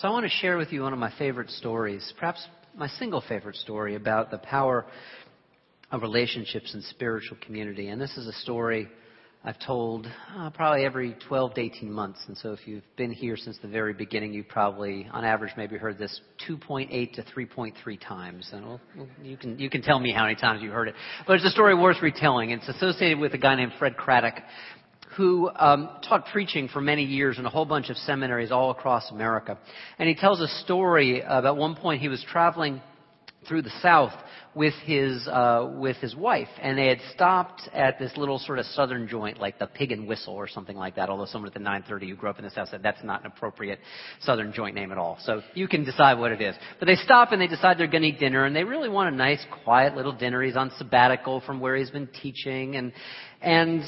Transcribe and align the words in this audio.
So 0.00 0.06
I 0.06 0.12
want 0.12 0.26
to 0.26 0.30
share 0.30 0.56
with 0.56 0.72
you 0.72 0.82
one 0.82 0.92
of 0.92 0.98
my 1.00 1.12
favorite 1.18 1.50
stories, 1.50 2.12
perhaps 2.20 2.46
my 2.76 2.86
single 2.86 3.20
favorite 3.20 3.56
story 3.56 3.96
about 3.96 4.30
the 4.30 4.38
power 4.38 4.86
of 5.90 6.02
relationships 6.02 6.72
and 6.72 6.84
spiritual 6.84 7.36
community. 7.44 7.88
And 7.88 8.00
this 8.00 8.16
is 8.16 8.28
a 8.28 8.32
story 8.34 8.86
I've 9.44 9.58
told 9.58 10.06
uh, 10.36 10.50
probably 10.50 10.84
every 10.84 11.16
12 11.26 11.54
to 11.54 11.60
18 11.60 11.92
months. 11.92 12.20
And 12.28 12.38
so 12.38 12.52
if 12.52 12.60
you've 12.64 12.84
been 12.96 13.10
here 13.10 13.36
since 13.36 13.58
the 13.60 13.66
very 13.66 13.92
beginning, 13.92 14.32
you've 14.32 14.46
probably, 14.46 15.08
on 15.12 15.24
average, 15.24 15.50
maybe 15.56 15.76
heard 15.76 15.98
this 15.98 16.20
2.8 16.48 17.14
to 17.14 17.22
3.3 17.24 18.00
times. 18.00 18.48
And 18.52 18.78
you 19.20 19.36
can 19.36 19.58
you 19.58 19.68
can 19.68 19.82
tell 19.82 19.98
me 19.98 20.12
how 20.12 20.22
many 20.22 20.36
times 20.36 20.62
you 20.62 20.70
heard 20.70 20.86
it. 20.86 20.94
But 21.26 21.36
it's 21.36 21.44
a 21.44 21.50
story 21.50 21.74
worth 21.74 22.00
retelling. 22.02 22.50
It's 22.50 22.68
associated 22.68 23.18
with 23.18 23.34
a 23.34 23.38
guy 23.38 23.56
named 23.56 23.72
Fred 23.80 23.96
Craddock 23.96 24.34
who 25.18 25.50
um, 25.56 25.90
taught 26.08 26.26
preaching 26.26 26.68
for 26.68 26.80
many 26.80 27.02
years 27.02 27.40
in 27.40 27.44
a 27.44 27.50
whole 27.50 27.66
bunch 27.66 27.90
of 27.90 27.96
seminaries 27.96 28.52
all 28.52 28.70
across 28.70 29.10
America. 29.10 29.58
And 29.98 30.08
he 30.08 30.14
tells 30.14 30.40
a 30.40 30.46
story 30.62 31.22
about 31.22 31.56
one 31.56 31.74
point 31.74 32.00
he 32.00 32.08
was 32.08 32.24
traveling 32.30 32.80
through 33.48 33.62
the 33.62 33.72
South 33.82 34.12
with 34.54 34.74
his 34.84 35.26
uh, 35.26 35.72
with 35.74 35.96
his 35.96 36.14
wife, 36.14 36.48
and 36.60 36.78
they 36.78 36.86
had 36.86 36.98
stopped 37.14 37.62
at 37.72 37.98
this 37.98 38.16
little 38.16 38.38
sort 38.38 38.60
of 38.60 38.66
southern 38.66 39.08
joint, 39.08 39.40
like 39.40 39.58
the 39.58 39.66
Pig 39.66 39.90
and 39.90 40.06
Whistle 40.06 40.34
or 40.34 40.46
something 40.46 40.76
like 40.76 40.94
that. 40.94 41.08
Although 41.08 41.26
someone 41.26 41.48
at 41.48 41.54
the 41.54 41.60
9:30 41.60 42.10
who 42.10 42.14
grew 42.14 42.30
up 42.30 42.38
in 42.38 42.44
the 42.44 42.50
South 42.50 42.68
said 42.68 42.82
that's 42.82 43.02
not 43.02 43.20
an 43.24 43.26
appropriate 43.26 43.80
southern 44.20 44.52
joint 44.52 44.76
name 44.76 44.92
at 44.92 44.98
all. 44.98 45.18
So 45.22 45.42
you 45.54 45.66
can 45.66 45.84
decide 45.84 46.18
what 46.18 46.30
it 46.30 46.40
is. 46.40 46.54
But 46.78 46.86
they 46.86 46.96
stop 46.96 47.32
and 47.32 47.40
they 47.40 47.48
decide 47.48 47.78
they're 47.78 47.88
going 47.88 48.02
to 48.02 48.08
eat 48.08 48.20
dinner, 48.20 48.44
and 48.44 48.54
they 48.54 48.64
really 48.64 48.88
want 48.88 49.12
a 49.12 49.16
nice, 49.16 49.44
quiet 49.64 49.96
little 49.96 50.12
dinner. 50.12 50.42
He's 50.42 50.56
on 50.56 50.70
sabbatical 50.78 51.40
from 51.40 51.58
where 51.58 51.74
he's 51.74 51.90
been 51.90 52.08
teaching, 52.22 52.76
and 52.76 52.92
and 53.40 53.82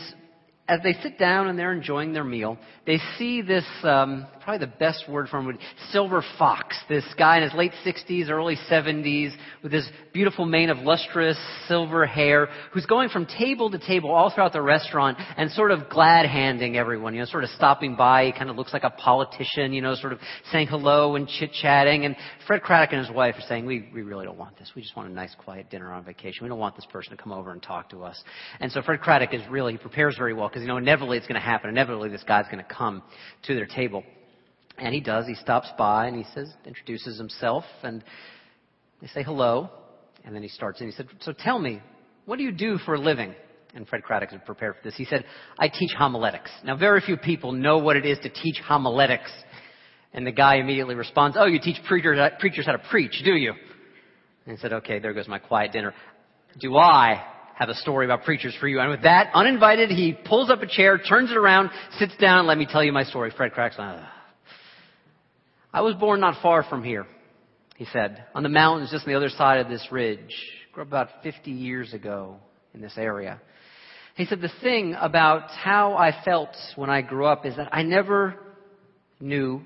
as 0.71 0.81
they 0.85 0.93
sit 1.03 1.19
down 1.19 1.49
and 1.49 1.59
they're 1.59 1.73
enjoying 1.73 2.13
their 2.13 2.25
meal, 2.25 2.57
they 2.87 2.99
see 3.19 3.43
this, 3.43 3.65
um, 3.83 4.25
probably 4.41 4.67
the 4.67 4.73
best 4.79 5.09
word 5.09 5.29
for 5.29 5.39
him 5.39 5.47
would 5.47 5.59
silver 5.91 6.23
fox. 6.39 6.77
This 6.89 7.05
guy 7.19 7.37
in 7.37 7.43
his 7.43 7.55
late 7.55 7.73
60s, 7.85 8.29
early 8.31 8.57
70s, 8.71 9.33
with 9.63 9.73
this 9.73 9.89
beautiful 10.13 10.47
mane 10.47 10.71
of 10.71 10.79
lustrous 10.79 11.39
silver 11.69 12.07
hair, 12.07 12.49
who's 12.73 12.87
going 12.87 13.09
from 13.09 13.27
table 13.27 13.71
to 13.71 13.79
table 13.79 14.11
all 14.11 14.31
throughout 14.31 14.53
the 14.53 14.63
restaurant 14.63 15.19
and 15.37 15.51
sort 15.53 15.71
of 15.71 15.89
glad 15.89 16.27
handing 16.27 16.77
everyone, 16.77 17.15
you 17.15 17.21
know, 17.21 17.27
sort 17.27 17.45
of 17.45 17.51
stopping 17.51 17.97
by. 17.97 18.27
He 18.27 18.33
kind 18.33 18.51
of 18.51 18.57
looks 18.57 18.73
like 18.73 18.85
a 18.85 18.91
politician, 18.91 19.73
you 19.73 19.83
know, 19.83 19.95
sort 19.95 20.13
of 20.13 20.19
saying 20.53 20.69
hello 20.69 21.17
and 21.17 21.29
chit 21.29 21.53
chatting. 21.53 22.05
And 22.05 22.17
Fred 22.47 22.63
Craddock 22.63 22.93
and 22.93 23.05
his 23.05 23.15
wife 23.15 23.35
are 23.37 23.47
saying, 23.49 23.67
we, 23.67 23.89
we 23.93 24.03
really 24.03 24.25
don't 24.25 24.39
want 24.39 24.59
this. 24.59 24.73
We 24.75 24.83
just 24.83 24.97
want 24.97 25.11
a 25.11 25.13
nice 25.13 25.35
quiet 25.39 25.71
dinner 25.71 25.93
on 25.93 26.05
vacation. 26.05 26.45
We 26.45 26.49
don't 26.49 26.59
want 26.59 26.77
this 26.77 26.87
person 26.87 27.17
to 27.17 27.23
come 27.23 27.33
over 27.33 27.53
and 27.53 27.63
talk 27.63 27.91
to 27.91 28.05
us. 28.05 28.23
And 28.61 28.73
so 28.73 28.83
Fred 28.83 29.01
Craddock 29.01 29.35
is 29.35 29.43
really, 29.51 29.73
he 29.73 29.79
prepares 29.79 30.17
very 30.17 30.35
well 30.35 30.49
because, 30.49 30.63
you 30.63 30.69
know, 30.69 30.77
inevitably 30.77 31.19
it's 31.19 31.27
going 31.27 31.41
to 31.41 31.47
happen. 31.47 31.71
Inevitably 31.71 32.09
this 32.09 32.25
guy's 32.25 32.47
going 32.47 32.65
to 32.65 32.75
come 32.75 33.03
to 33.45 33.55
their 33.55 33.67
table. 33.67 34.05
And 34.81 34.95
he 34.95 35.01
does. 35.01 35.27
He 35.27 35.35
stops 35.35 35.69
by 35.77 36.07
and 36.07 36.17
he 36.17 36.25
says, 36.35 36.51
introduces 36.67 37.19
himself 37.19 37.65
and 37.83 38.03
they 39.01 39.09
say 39.09 39.23
hello. 39.23 39.69
And 40.25 40.35
then 40.35 40.43
he 40.43 40.49
starts 40.49 40.81
and 40.81 40.91
he 40.91 40.97
said, 40.97 41.07
so 41.21 41.33
tell 41.33 41.59
me, 41.59 41.81
what 42.25 42.37
do 42.37 42.43
you 42.43 42.53
do 42.53 42.79
for 42.79 42.95
a 42.95 42.99
living? 42.99 43.35
And 43.75 43.87
Fred 43.87 44.03
Craddock 44.03 44.31
had 44.31 44.45
prepared 44.45 44.77
for 44.77 44.83
this. 44.83 44.97
He 44.97 45.05
said, 45.05 45.25
I 45.59 45.69
teach 45.69 45.93
homiletics. 45.97 46.51
Now 46.65 46.77
very 46.77 47.01
few 47.01 47.17
people 47.17 47.53
know 47.53 47.79
what 47.79 47.97
it 47.97 48.07
is 48.07 48.19
to 48.23 48.31
teach 48.31 48.57
homiletics. 48.67 49.31
And 50.13 50.27
the 50.27 50.33
guy 50.33 50.57
immediately 50.57 50.95
responds, 50.95 51.37
oh, 51.39 51.47
you 51.47 51.61
teach 51.61 51.77
preachers, 51.87 52.19
how 52.19 52.73
to 52.73 52.83
preach, 52.91 53.23
do 53.25 53.33
you? 53.33 53.53
And 54.47 54.57
he 54.57 54.61
said, 54.61 54.73
okay, 54.73 54.99
there 54.99 55.13
goes 55.13 55.29
my 55.29 55.39
quiet 55.39 55.73
dinner. 55.73 55.95
Do 56.59 56.77
I 56.77 57.23
have 57.55 57.69
a 57.69 57.75
story 57.75 58.07
about 58.07 58.25
preachers 58.25 58.57
for 58.59 58.67
you? 58.67 58.81
And 58.81 58.91
with 58.91 59.03
that, 59.03 59.31
uninvited, 59.35 59.91
he 59.91 60.17
pulls 60.25 60.51
up 60.51 60.63
a 60.63 60.67
chair, 60.67 60.99
turns 60.99 61.31
it 61.31 61.37
around, 61.37 61.71
sits 61.99 62.17
down, 62.17 62.41
and 62.41 62.49
let 62.49 62.59
me 62.59 62.67
tell 62.69 62.83
you 62.83 62.93
my 62.93 63.05
story. 63.05 63.33
Fred 63.37 63.53
Craddock's 63.53 63.79
like, 63.79 64.01
I 65.73 65.83
was 65.83 65.95
born 65.95 66.21
not 66.21 66.43
far 66.43 66.65
from 66.65 66.83
here, 66.83 67.07
he 67.77 67.85
said, 67.93 68.25
on 68.35 68.43
the 68.43 68.49
mountains 68.49 68.91
just 68.91 69.07
on 69.07 69.13
the 69.13 69.17
other 69.17 69.29
side 69.29 69.61
of 69.61 69.69
this 69.69 69.87
ridge. 69.93 70.35
Grew 70.73 70.83
up 70.83 70.89
about 70.89 71.09
50 71.23 71.51
years 71.51 71.95
ago 71.95 72.37
in 72.75 72.81
this 72.81 72.95
area. 72.97 73.41
He 74.17 74.25
said, 74.25 74.41
the 74.41 74.51
thing 74.61 74.97
about 74.99 75.51
how 75.51 75.95
I 75.95 76.13
felt 76.25 76.57
when 76.75 76.91
I 76.91 77.03
grew 77.03 77.25
up 77.25 77.47
is 77.47 77.57
that 77.57 77.69
I 77.73 77.83
never 77.83 78.35
knew 79.21 79.63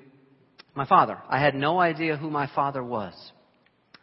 my 0.75 0.87
father. 0.87 1.19
I 1.29 1.41
had 1.41 1.55
no 1.55 1.81
idea 1.81 2.19
who 2.19 2.31
my 2.31 2.49
father 2.55 2.85
was. 2.85 3.15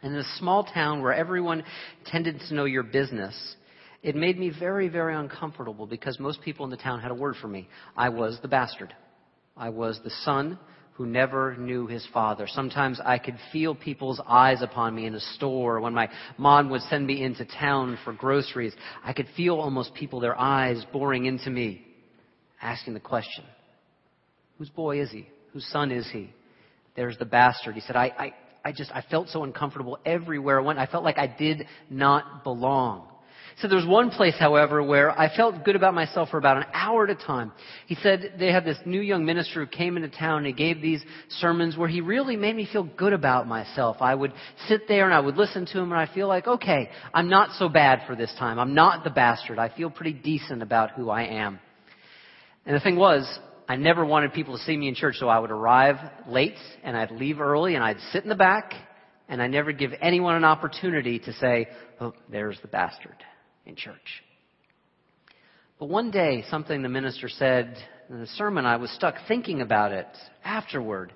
And 0.02 0.12
in 0.12 0.20
a 0.20 0.36
small 0.38 0.64
town 0.64 1.02
where 1.02 1.12
everyone 1.12 1.62
tended 2.06 2.40
to 2.48 2.54
know 2.54 2.64
your 2.64 2.82
business, 2.82 3.54
it 4.02 4.16
made 4.16 4.38
me 4.38 4.50
very, 4.58 4.88
very 4.88 5.14
uncomfortable 5.14 5.86
because 5.86 6.18
most 6.18 6.42
people 6.42 6.64
in 6.64 6.70
the 6.70 6.76
town 6.76 7.00
had 7.00 7.12
a 7.12 7.14
word 7.14 7.36
for 7.40 7.46
me. 7.46 7.68
I 7.96 8.08
was 8.08 8.38
the 8.42 8.48
bastard. 8.48 8.92
I 9.56 9.68
was 9.68 10.00
the 10.02 10.10
son 10.24 10.58
who 10.94 11.06
never 11.06 11.56
knew 11.56 11.86
his 11.86 12.06
father. 12.12 12.46
Sometimes 12.46 13.00
I 13.02 13.18
could 13.18 13.36
feel 13.50 13.74
people's 13.74 14.20
eyes 14.26 14.60
upon 14.60 14.94
me 14.94 15.06
in 15.06 15.14
a 15.14 15.20
store. 15.20 15.80
When 15.80 15.94
my 15.94 16.10
mom 16.36 16.68
would 16.70 16.82
send 16.82 17.06
me 17.06 17.22
into 17.22 17.44
town 17.46 17.98
for 18.04 18.12
groceries, 18.12 18.74
I 19.02 19.12
could 19.12 19.26
feel 19.36 19.56
almost 19.56 19.94
people, 19.94 20.20
their 20.20 20.38
eyes 20.38 20.84
boring 20.92 21.24
into 21.24 21.48
me, 21.48 21.86
asking 22.60 22.94
the 22.94 23.00
question, 23.00 23.44
whose 24.58 24.68
boy 24.68 25.00
is 25.00 25.10
he? 25.10 25.26
Whose 25.52 25.66
son 25.66 25.90
is 25.90 26.08
he? 26.12 26.30
There's 26.94 27.16
the 27.16 27.24
bastard. 27.24 27.74
He 27.74 27.80
said, 27.80 27.96
I, 27.96 28.12
I, 28.18 28.34
I 28.64 28.72
just, 28.72 28.90
I 28.92 29.02
felt 29.10 29.28
so 29.28 29.44
uncomfortable 29.44 29.98
everywhere 30.04 30.60
I 30.60 30.62
went. 30.62 30.78
I 30.78 30.86
felt 30.86 31.04
like 31.04 31.18
I 31.18 31.26
did 31.26 31.66
not 31.88 32.44
belong. 32.44 33.08
So 33.60 33.68
there 33.68 33.76
was 33.76 33.86
one 33.86 34.10
place, 34.10 34.34
however, 34.38 34.82
where 34.82 35.10
I 35.18 35.34
felt 35.34 35.64
good 35.64 35.76
about 35.76 35.94
myself 35.94 36.30
for 36.30 36.38
about 36.38 36.56
an 36.56 36.64
hour 36.72 37.04
at 37.04 37.10
a 37.10 37.14
time. 37.14 37.52
He 37.86 37.94
said 37.96 38.34
they 38.38 38.50
had 38.50 38.64
this 38.64 38.78
new 38.84 39.00
young 39.00 39.24
minister 39.24 39.64
who 39.64 39.66
came 39.66 39.96
into 39.96 40.08
town 40.08 40.38
and 40.38 40.46
he 40.46 40.52
gave 40.52 40.80
these 40.80 41.02
sermons 41.28 41.76
where 41.76 41.88
he 41.88 42.00
really 42.00 42.36
made 42.36 42.56
me 42.56 42.68
feel 42.70 42.84
good 42.84 43.12
about 43.12 43.46
myself. 43.46 43.98
I 44.00 44.14
would 44.14 44.32
sit 44.68 44.88
there 44.88 45.04
and 45.04 45.14
I 45.14 45.20
would 45.20 45.36
listen 45.36 45.66
to 45.66 45.78
him 45.78 45.92
and 45.92 46.00
I 46.00 46.12
feel 46.12 46.28
like, 46.28 46.46
okay, 46.46 46.90
I'm 47.12 47.28
not 47.28 47.50
so 47.58 47.68
bad 47.68 48.02
for 48.06 48.16
this 48.16 48.34
time. 48.38 48.58
I'm 48.58 48.74
not 48.74 49.04
the 49.04 49.10
bastard. 49.10 49.58
I 49.58 49.68
feel 49.68 49.90
pretty 49.90 50.14
decent 50.14 50.62
about 50.62 50.92
who 50.92 51.10
I 51.10 51.24
am. 51.24 51.60
And 52.64 52.74
the 52.74 52.80
thing 52.80 52.96
was, 52.96 53.26
I 53.68 53.76
never 53.76 54.04
wanted 54.04 54.32
people 54.32 54.56
to 54.56 54.62
see 54.64 54.76
me 54.76 54.88
in 54.88 54.94
church, 54.94 55.16
so 55.18 55.28
I 55.28 55.38
would 55.38 55.50
arrive 55.50 55.96
late 56.26 56.56
and 56.82 56.96
I'd 56.96 57.10
leave 57.10 57.40
early 57.40 57.74
and 57.74 57.84
I'd 57.84 57.98
sit 58.12 58.22
in 58.22 58.28
the 58.28 58.34
back 58.34 58.72
and 59.28 59.40
I 59.40 59.46
never 59.46 59.72
give 59.72 59.92
anyone 60.00 60.34
an 60.34 60.44
opportunity 60.44 61.18
to 61.20 61.32
say, 61.34 61.68
oh, 62.00 62.12
there's 62.30 62.58
the 62.60 62.68
bastard 62.68 63.16
in 63.66 63.76
church. 63.76 64.22
But 65.78 65.88
one 65.88 66.10
day, 66.10 66.44
something 66.48 66.82
the 66.82 66.88
minister 66.88 67.28
said 67.28 67.76
in 68.08 68.20
the 68.20 68.26
sermon, 68.26 68.66
I 68.66 68.76
was 68.76 68.90
stuck 68.90 69.16
thinking 69.26 69.60
about 69.60 69.92
it 69.92 70.06
afterward. 70.44 71.12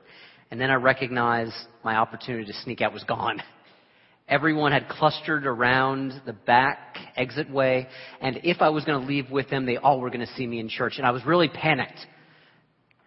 And 0.51 0.61
then 0.61 0.71
I 0.71 0.75
recognized 0.75 1.55
my 1.85 1.97
opportunity 1.97 2.47
to 2.47 2.59
sneak 2.61 2.81
out 2.81 2.93
was 2.93 3.05
gone. 3.05 3.43
Everyone 4.29 4.73
had 4.73 4.89
clustered 4.89 5.47
around 5.47 6.21
the 6.27 6.33
back 6.33 6.97
exit 7.17 7.49
way, 7.49 7.87
and 8.21 8.41
if 8.43 8.61
I 8.61 8.71
was 8.71 8.85
going 8.85 9.01
to 9.01 9.07
leave 9.07 9.31
with 9.31 9.49
them, 9.51 9.67
they 9.67 9.77
all 9.77 10.01
were 10.01 10.11
going 10.11 10.27
to 10.27 10.35
see 10.35 10.47
me 10.47 10.59
in 10.59 10.69
church. 10.69 10.95
And 10.99 11.07
I 11.07 11.13
was 11.13 11.25
really 11.25 11.49
panicked. 11.49 11.99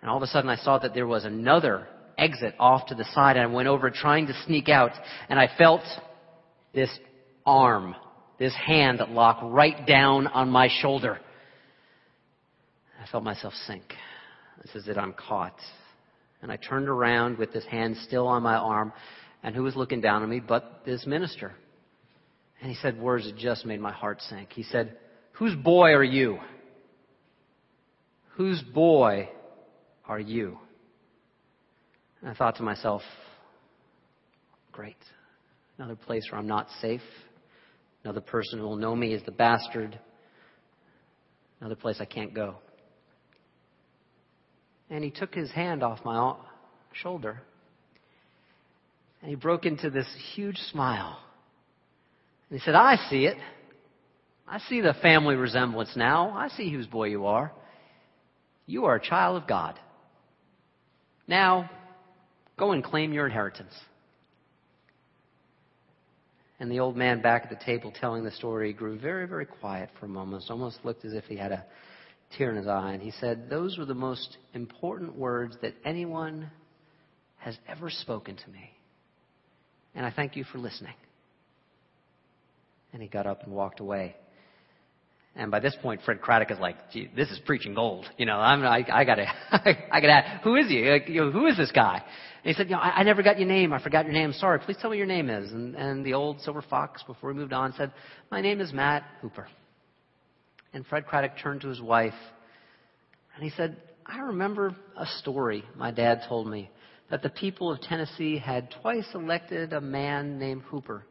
And 0.01 0.09
all 0.09 0.15
of 0.15 0.23
a 0.23 0.27
sudden 0.27 0.49
I 0.49 0.55
saw 0.55 0.79
that 0.79 0.93
there 0.93 1.07
was 1.07 1.25
another 1.25 1.87
exit 2.17 2.55
off 2.57 2.87
to 2.87 2.95
the 2.95 3.03
side, 3.13 3.35
and 3.35 3.51
I 3.51 3.53
went 3.53 3.67
over 3.67 3.89
trying 3.89 4.27
to 4.27 4.43
sneak 4.45 4.69
out, 4.69 4.91
and 5.27 5.37
I 5.37 5.49
felt 5.57 5.81
this 6.73 6.89
arm 7.45 7.95
this 8.39 8.55
hand 8.55 9.01
lock 9.09 9.39
right 9.43 9.85
down 9.85 10.27
on 10.27 10.49
my 10.49 10.69
shoulder. 10.81 11.19
I 13.01 13.11
felt 13.11 13.23
myself 13.23 13.53
sink. 13.67 13.93
This 14.63 14.75
is 14.75 14.87
it, 14.87 14.97
I'm 14.97 15.13
caught. 15.13 15.59
And 16.41 16.51
I 16.51 16.55
turned 16.55 16.87
around 16.87 17.37
with 17.37 17.53
this 17.53 17.65
hand 17.65 17.97
still 17.97 18.27
on 18.27 18.41
my 18.41 18.55
arm, 18.55 18.93
and 19.43 19.53
who 19.53 19.63
was 19.63 19.75
looking 19.75 20.01
down 20.01 20.23
on 20.23 20.29
me 20.29 20.39
but 20.39 20.81
this 20.85 21.05
minister? 21.05 21.53
And 22.61 22.69
he 22.69 22.75
said 22.77 22.99
words 22.99 23.25
that 23.25 23.37
just 23.37 23.65
made 23.65 23.79
my 23.79 23.91
heart 23.91 24.21
sink. 24.21 24.51
He 24.53 24.63
said, 24.63 24.97
Whose 25.33 25.55
boy 25.55 25.91
are 25.91 26.03
you? 26.03 26.39
Whose 28.35 28.61
boy 28.61 29.29
are 30.05 30.19
you? 30.19 30.57
And 32.21 32.29
I 32.29 32.33
thought 32.33 32.57
to 32.57 32.63
myself, 32.63 33.01
great. 34.71 34.97
Another 35.77 35.95
place 35.95 36.27
where 36.29 36.39
I'm 36.39 36.47
not 36.47 36.67
safe, 36.81 37.01
Another 38.03 38.21
person 38.21 38.59
who 38.59 38.65
will 38.65 38.75
know 38.77 38.95
me 38.95 39.13
is 39.13 39.21
the 39.25 39.31
bastard. 39.31 39.99
Another 41.59 41.75
place 41.75 41.97
I 41.99 42.05
can't 42.05 42.33
go. 42.33 42.55
And 44.89 45.03
he 45.03 45.11
took 45.11 45.33
his 45.33 45.51
hand 45.51 45.83
off 45.83 45.99
my 46.05 46.35
shoulder. 46.93 47.41
And 49.21 49.29
he 49.29 49.35
broke 49.35 49.65
into 49.65 49.89
this 49.89 50.07
huge 50.33 50.57
smile. 50.71 51.19
And 52.49 52.59
he 52.59 52.63
said, 52.63 52.75
I 52.75 52.95
see 53.09 53.25
it. 53.25 53.37
I 54.47 54.59
see 54.59 54.81
the 54.81 54.95
family 55.01 55.35
resemblance 55.35 55.95
now. 55.95 56.31
I 56.31 56.47
see 56.49 56.71
whose 56.71 56.87
boy 56.87 57.09
you 57.09 57.27
are. 57.27 57.51
You 58.65 58.85
are 58.85 58.95
a 58.95 59.01
child 59.01 59.41
of 59.41 59.47
God. 59.47 59.77
Now, 61.27 61.69
go 62.57 62.71
and 62.71 62.83
claim 62.83 63.13
your 63.13 63.27
inheritance. 63.27 63.73
And 66.59 66.69
the 66.69 66.79
old 66.79 66.97
man 66.97 67.21
back 67.21 67.43
at 67.43 67.49
the 67.49 67.65
table 67.65 67.91
telling 67.99 68.23
the 68.23 68.31
story 68.31 68.73
grew 68.73 68.99
very, 68.99 69.27
very 69.27 69.45
quiet 69.45 69.89
for 69.99 70.05
a 70.05 70.09
moment. 70.09 70.43
Almost 70.49 70.79
looked 70.83 71.05
as 71.05 71.13
if 71.13 71.23
he 71.25 71.37
had 71.37 71.51
a 71.53 71.65
tear 72.37 72.51
in 72.51 72.57
his 72.57 72.67
eye. 72.67 72.93
And 72.93 73.01
he 73.01 73.11
said, 73.11 73.49
Those 73.49 73.77
were 73.77 73.85
the 73.85 73.93
most 73.93 74.37
important 74.53 75.15
words 75.15 75.55
that 75.61 75.73
anyone 75.85 76.51
has 77.37 77.57
ever 77.67 77.89
spoken 77.89 78.35
to 78.35 78.49
me. 78.49 78.71
And 79.95 80.05
I 80.05 80.11
thank 80.11 80.35
you 80.35 80.43
for 80.43 80.57
listening. 80.57 80.93
And 82.91 83.01
he 83.01 83.07
got 83.07 83.25
up 83.25 83.43
and 83.43 83.53
walked 83.53 83.79
away. 83.79 84.15
And 85.35 85.51
by 85.51 85.59
this 85.59 85.75
point, 85.81 86.01
Fred 86.03 86.21
Craddock 86.21 86.51
is 86.51 86.59
like, 86.59 86.91
Gee, 86.91 87.09
this 87.15 87.29
is 87.29 87.39
preaching 87.45 87.73
gold. 87.73 88.05
You 88.17 88.25
know, 88.25 88.37
I'm, 88.37 88.63
I, 88.63 88.85
I 88.91 89.05
gotta, 89.05 89.25
I 89.51 90.01
gotta 90.01 90.11
ask, 90.11 90.43
who 90.43 90.55
is 90.55 90.67
he? 90.67 90.83
Like, 90.89 91.07
you 91.07 91.25
know, 91.25 91.31
who 91.31 91.45
is 91.47 91.55
this 91.55 91.71
guy? 91.71 92.03
And 92.43 92.53
he 92.53 92.53
said, 92.53 92.69
you 92.69 92.75
know, 92.75 92.81
I, 92.81 92.99
I 92.99 93.03
never 93.03 93.21
got 93.21 93.37
your 93.37 93.47
name. 93.47 93.71
I 93.71 93.81
forgot 93.81 94.05
your 94.05 94.13
name. 94.13 94.33
Sorry. 94.33 94.59
Please 94.59 94.77
tell 94.81 94.89
me 94.89 94.97
your 94.97 95.05
name 95.05 95.29
is. 95.29 95.51
And, 95.51 95.75
and 95.75 96.05
the 96.05 96.13
old 96.13 96.41
silver 96.41 96.63
fox, 96.67 97.03
before 97.03 97.31
he 97.31 97.37
moved 97.37 97.53
on, 97.53 97.73
said, 97.73 97.91
my 98.31 98.41
name 98.41 98.59
is 98.59 98.73
Matt 98.73 99.03
Hooper. 99.21 99.47
And 100.73 100.85
Fred 100.85 101.05
Craddock 101.05 101.33
turned 101.41 101.61
to 101.61 101.67
his 101.67 101.81
wife 101.81 102.13
and 103.35 103.49
he 103.49 103.55
said, 103.55 103.77
I 104.05 104.19
remember 104.19 104.75
a 104.97 105.05
story 105.19 105.63
my 105.75 105.91
dad 105.91 106.23
told 106.27 106.47
me 106.47 106.69
that 107.09 107.21
the 107.21 107.29
people 107.29 107.71
of 107.71 107.79
Tennessee 107.81 108.37
had 108.37 108.73
twice 108.81 109.07
elected 109.13 109.71
a 109.71 109.79
man 109.79 110.39
named 110.39 110.63
Hooper, 110.63 111.05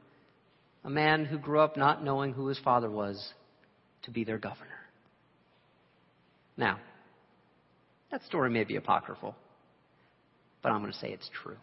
a 0.85 0.91
man 0.91 1.25
who 1.25 1.39
grew 1.39 1.61
up 1.61 1.77
not 1.77 2.05
knowing 2.05 2.33
who 2.33 2.47
his 2.49 2.59
father 2.59 2.91
was, 2.91 3.33
to 4.03 4.11
be 4.11 4.25
their 4.25 4.39
governor. 4.39 4.69
Now, 6.57 6.79
that 8.11 8.23
story 8.25 8.51
may 8.51 8.65
be 8.65 8.77
apocryphal, 8.77 9.35
but 10.63 10.73
I'm 10.73 10.81
going 10.81 10.93
to 10.93 10.99
say 10.99 11.11
it's 11.11 11.31
true. 11.43 11.57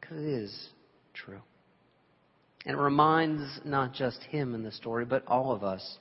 Because 0.00 0.18
it 0.18 0.28
is 0.28 0.68
true. 1.14 1.40
And 2.66 2.76
it 2.76 2.80
reminds 2.80 3.60
not 3.64 3.94
just 3.94 4.22
him 4.24 4.54
in 4.54 4.62
the 4.62 4.72
story, 4.72 5.04
but 5.04 5.26
all 5.26 5.52
of 5.52 5.62
us 5.62 5.98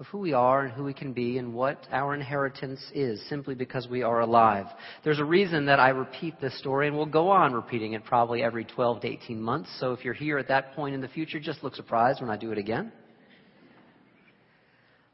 of 0.00 0.06
who 0.06 0.18
we 0.18 0.32
are 0.32 0.64
and 0.64 0.72
who 0.72 0.84
we 0.84 0.94
can 0.94 1.12
be 1.12 1.38
and 1.38 1.52
what 1.52 1.78
our 1.90 2.14
inheritance 2.14 2.80
is 2.94 3.20
simply 3.28 3.54
because 3.54 3.88
we 3.88 4.02
are 4.02 4.20
alive. 4.20 4.66
There's 5.02 5.18
a 5.18 5.24
reason 5.24 5.66
that 5.66 5.80
I 5.80 5.88
repeat 5.88 6.40
this 6.40 6.56
story 6.58 6.86
and 6.86 6.96
we'll 6.96 7.06
go 7.06 7.30
on 7.30 7.52
repeating 7.52 7.94
it 7.94 8.04
probably 8.04 8.42
every 8.42 8.64
12 8.64 9.00
to 9.00 9.08
18 9.08 9.40
months. 9.40 9.68
So 9.80 9.92
if 9.92 10.04
you're 10.04 10.14
here 10.14 10.38
at 10.38 10.48
that 10.48 10.74
point 10.74 10.94
in 10.94 11.00
the 11.00 11.08
future, 11.08 11.40
just 11.40 11.64
look 11.64 11.74
surprised 11.74 12.20
when 12.20 12.30
I 12.30 12.36
do 12.36 12.52
it 12.52 12.58
again. 12.58 12.92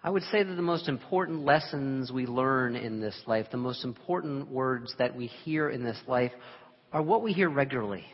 I 0.04 0.10
would 0.10 0.22
say 0.24 0.42
that 0.42 0.54
the 0.54 0.60
most 0.60 0.86
important 0.86 1.46
lessons 1.46 2.12
we 2.12 2.26
learn 2.26 2.76
in 2.76 3.00
this 3.00 3.18
life, 3.26 3.46
the 3.50 3.56
most 3.56 3.84
important 3.84 4.50
words 4.50 4.94
that 4.98 5.16
we 5.16 5.28
hear 5.28 5.70
in 5.70 5.82
this 5.82 5.96
life, 6.06 6.32
are 6.92 7.00
what 7.00 7.22
we 7.22 7.32
hear 7.32 7.48
regularly 7.48 8.04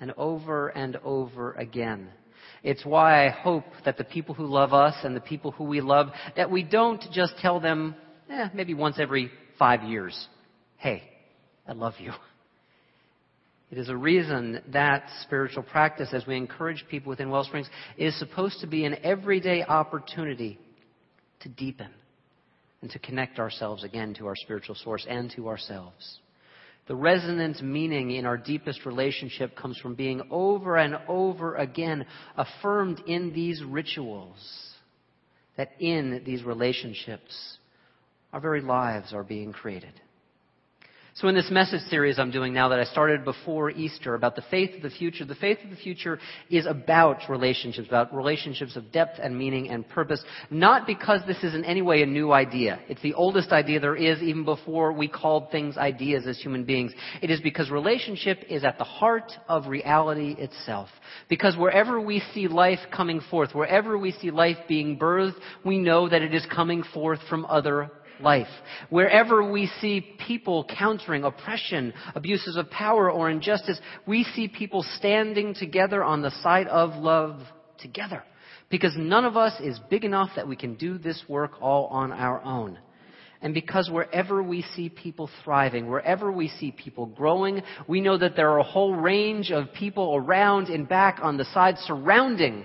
and 0.00 0.12
over 0.16 0.70
and 0.70 0.96
over 1.04 1.52
again. 1.52 2.08
It's 2.64 2.84
why 2.84 3.24
I 3.24 3.30
hope 3.30 3.62
that 3.84 3.98
the 3.98 4.04
people 4.04 4.34
who 4.34 4.46
love 4.46 4.72
us 4.72 4.96
and 5.04 5.14
the 5.14 5.20
people 5.20 5.52
who 5.52 5.62
we 5.62 5.80
love, 5.80 6.08
that 6.34 6.50
we 6.50 6.64
don't 6.64 7.00
just 7.12 7.34
tell 7.38 7.60
them, 7.60 7.94
eh, 8.28 8.48
maybe 8.52 8.74
once 8.74 8.96
every 8.98 9.30
five 9.60 9.84
years, 9.84 10.26
hey, 10.78 11.04
I 11.68 11.72
love 11.72 11.94
you. 12.00 12.10
It 13.70 13.78
is 13.78 13.88
a 13.88 13.96
reason 13.96 14.60
that 14.72 15.04
spiritual 15.22 15.62
practice, 15.62 16.08
as 16.12 16.26
we 16.26 16.36
encourage 16.36 16.84
people 16.90 17.10
within 17.10 17.30
Wellsprings, 17.30 17.68
is 17.96 18.18
supposed 18.18 18.58
to 18.62 18.66
be 18.66 18.84
an 18.84 18.96
everyday 19.04 19.62
opportunity 19.62 20.58
to 21.42 21.48
deepen 21.48 21.90
and 22.80 22.90
to 22.90 22.98
connect 22.98 23.38
ourselves 23.38 23.84
again 23.84 24.14
to 24.14 24.26
our 24.26 24.36
spiritual 24.36 24.74
source 24.74 25.06
and 25.08 25.30
to 25.36 25.48
ourselves. 25.48 26.18
The 26.88 26.96
resonant 26.96 27.62
meaning 27.62 28.10
in 28.10 28.26
our 28.26 28.36
deepest 28.36 28.84
relationship 28.84 29.56
comes 29.56 29.78
from 29.78 29.94
being 29.94 30.20
over 30.30 30.76
and 30.76 30.96
over 31.06 31.54
again 31.54 32.04
affirmed 32.36 33.00
in 33.06 33.32
these 33.32 33.62
rituals. 33.62 34.36
That 35.56 35.70
in 35.78 36.22
these 36.24 36.42
relationships, 36.42 37.58
our 38.32 38.40
very 38.40 38.62
lives 38.62 39.12
are 39.12 39.22
being 39.22 39.52
created. 39.52 39.92
So 41.14 41.28
in 41.28 41.34
this 41.34 41.50
message 41.50 41.82
series 41.90 42.18
I'm 42.18 42.30
doing 42.30 42.54
now 42.54 42.70
that 42.70 42.80
I 42.80 42.84
started 42.84 43.22
before 43.22 43.70
Easter 43.70 44.14
about 44.14 44.34
the 44.34 44.44
faith 44.50 44.74
of 44.76 44.80
the 44.80 44.88
future, 44.88 45.26
the 45.26 45.34
faith 45.34 45.58
of 45.62 45.68
the 45.68 45.76
future 45.76 46.18
is 46.48 46.64
about 46.64 47.28
relationships, 47.28 47.86
about 47.86 48.14
relationships 48.14 48.76
of 48.76 48.90
depth 48.92 49.18
and 49.22 49.36
meaning 49.36 49.68
and 49.68 49.86
purpose, 49.86 50.24
not 50.50 50.86
because 50.86 51.20
this 51.26 51.36
is 51.44 51.54
in 51.54 51.66
any 51.66 51.82
way 51.82 52.02
a 52.02 52.06
new 52.06 52.32
idea. 52.32 52.80
It's 52.88 53.02
the 53.02 53.12
oldest 53.12 53.52
idea 53.52 53.78
there 53.78 53.94
is 53.94 54.22
even 54.22 54.46
before 54.46 54.94
we 54.94 55.06
called 55.06 55.50
things 55.50 55.76
ideas 55.76 56.26
as 56.26 56.38
human 56.40 56.64
beings. 56.64 56.92
It 57.20 57.30
is 57.30 57.42
because 57.42 57.70
relationship 57.70 58.44
is 58.48 58.64
at 58.64 58.78
the 58.78 58.84
heart 58.84 59.32
of 59.48 59.66
reality 59.66 60.34
itself. 60.38 60.88
Because 61.28 61.58
wherever 61.58 62.00
we 62.00 62.22
see 62.32 62.48
life 62.48 62.80
coming 62.90 63.20
forth, 63.30 63.54
wherever 63.54 63.98
we 63.98 64.12
see 64.12 64.30
life 64.30 64.56
being 64.66 64.98
birthed, 64.98 65.36
we 65.62 65.76
know 65.76 66.08
that 66.08 66.22
it 66.22 66.32
is 66.32 66.46
coming 66.50 66.82
forth 66.94 67.20
from 67.28 67.44
other 67.44 67.90
life. 68.20 68.48
Wherever 68.90 69.50
we 69.50 69.66
see 69.80 70.16
people 70.26 70.64
countering 70.64 71.24
oppression, 71.24 71.92
abuses 72.14 72.56
of 72.56 72.70
power, 72.70 73.10
or 73.10 73.30
injustice, 73.30 73.80
we 74.06 74.24
see 74.24 74.48
people 74.48 74.84
standing 74.96 75.54
together 75.54 76.02
on 76.02 76.22
the 76.22 76.30
side 76.42 76.68
of 76.68 76.94
love 76.96 77.40
together. 77.78 78.22
Because 78.70 78.94
none 78.96 79.24
of 79.24 79.36
us 79.36 79.52
is 79.60 79.78
big 79.90 80.04
enough 80.04 80.30
that 80.36 80.48
we 80.48 80.56
can 80.56 80.76
do 80.76 80.98
this 80.98 81.22
work 81.28 81.52
all 81.60 81.86
on 81.86 82.10
our 82.12 82.42
own. 82.42 82.78
And 83.42 83.52
because 83.52 83.90
wherever 83.90 84.40
we 84.40 84.62
see 84.74 84.88
people 84.88 85.28
thriving, 85.42 85.90
wherever 85.90 86.30
we 86.30 86.48
see 86.48 86.70
people 86.70 87.06
growing, 87.06 87.62
we 87.88 88.00
know 88.00 88.16
that 88.16 88.36
there 88.36 88.50
are 88.50 88.60
a 88.60 88.64
whole 88.64 88.94
range 88.94 89.50
of 89.50 89.72
people 89.72 90.14
around 90.14 90.68
and 90.68 90.88
back 90.88 91.18
on 91.20 91.36
the 91.36 91.44
side 91.46 91.76
surrounding 91.78 92.64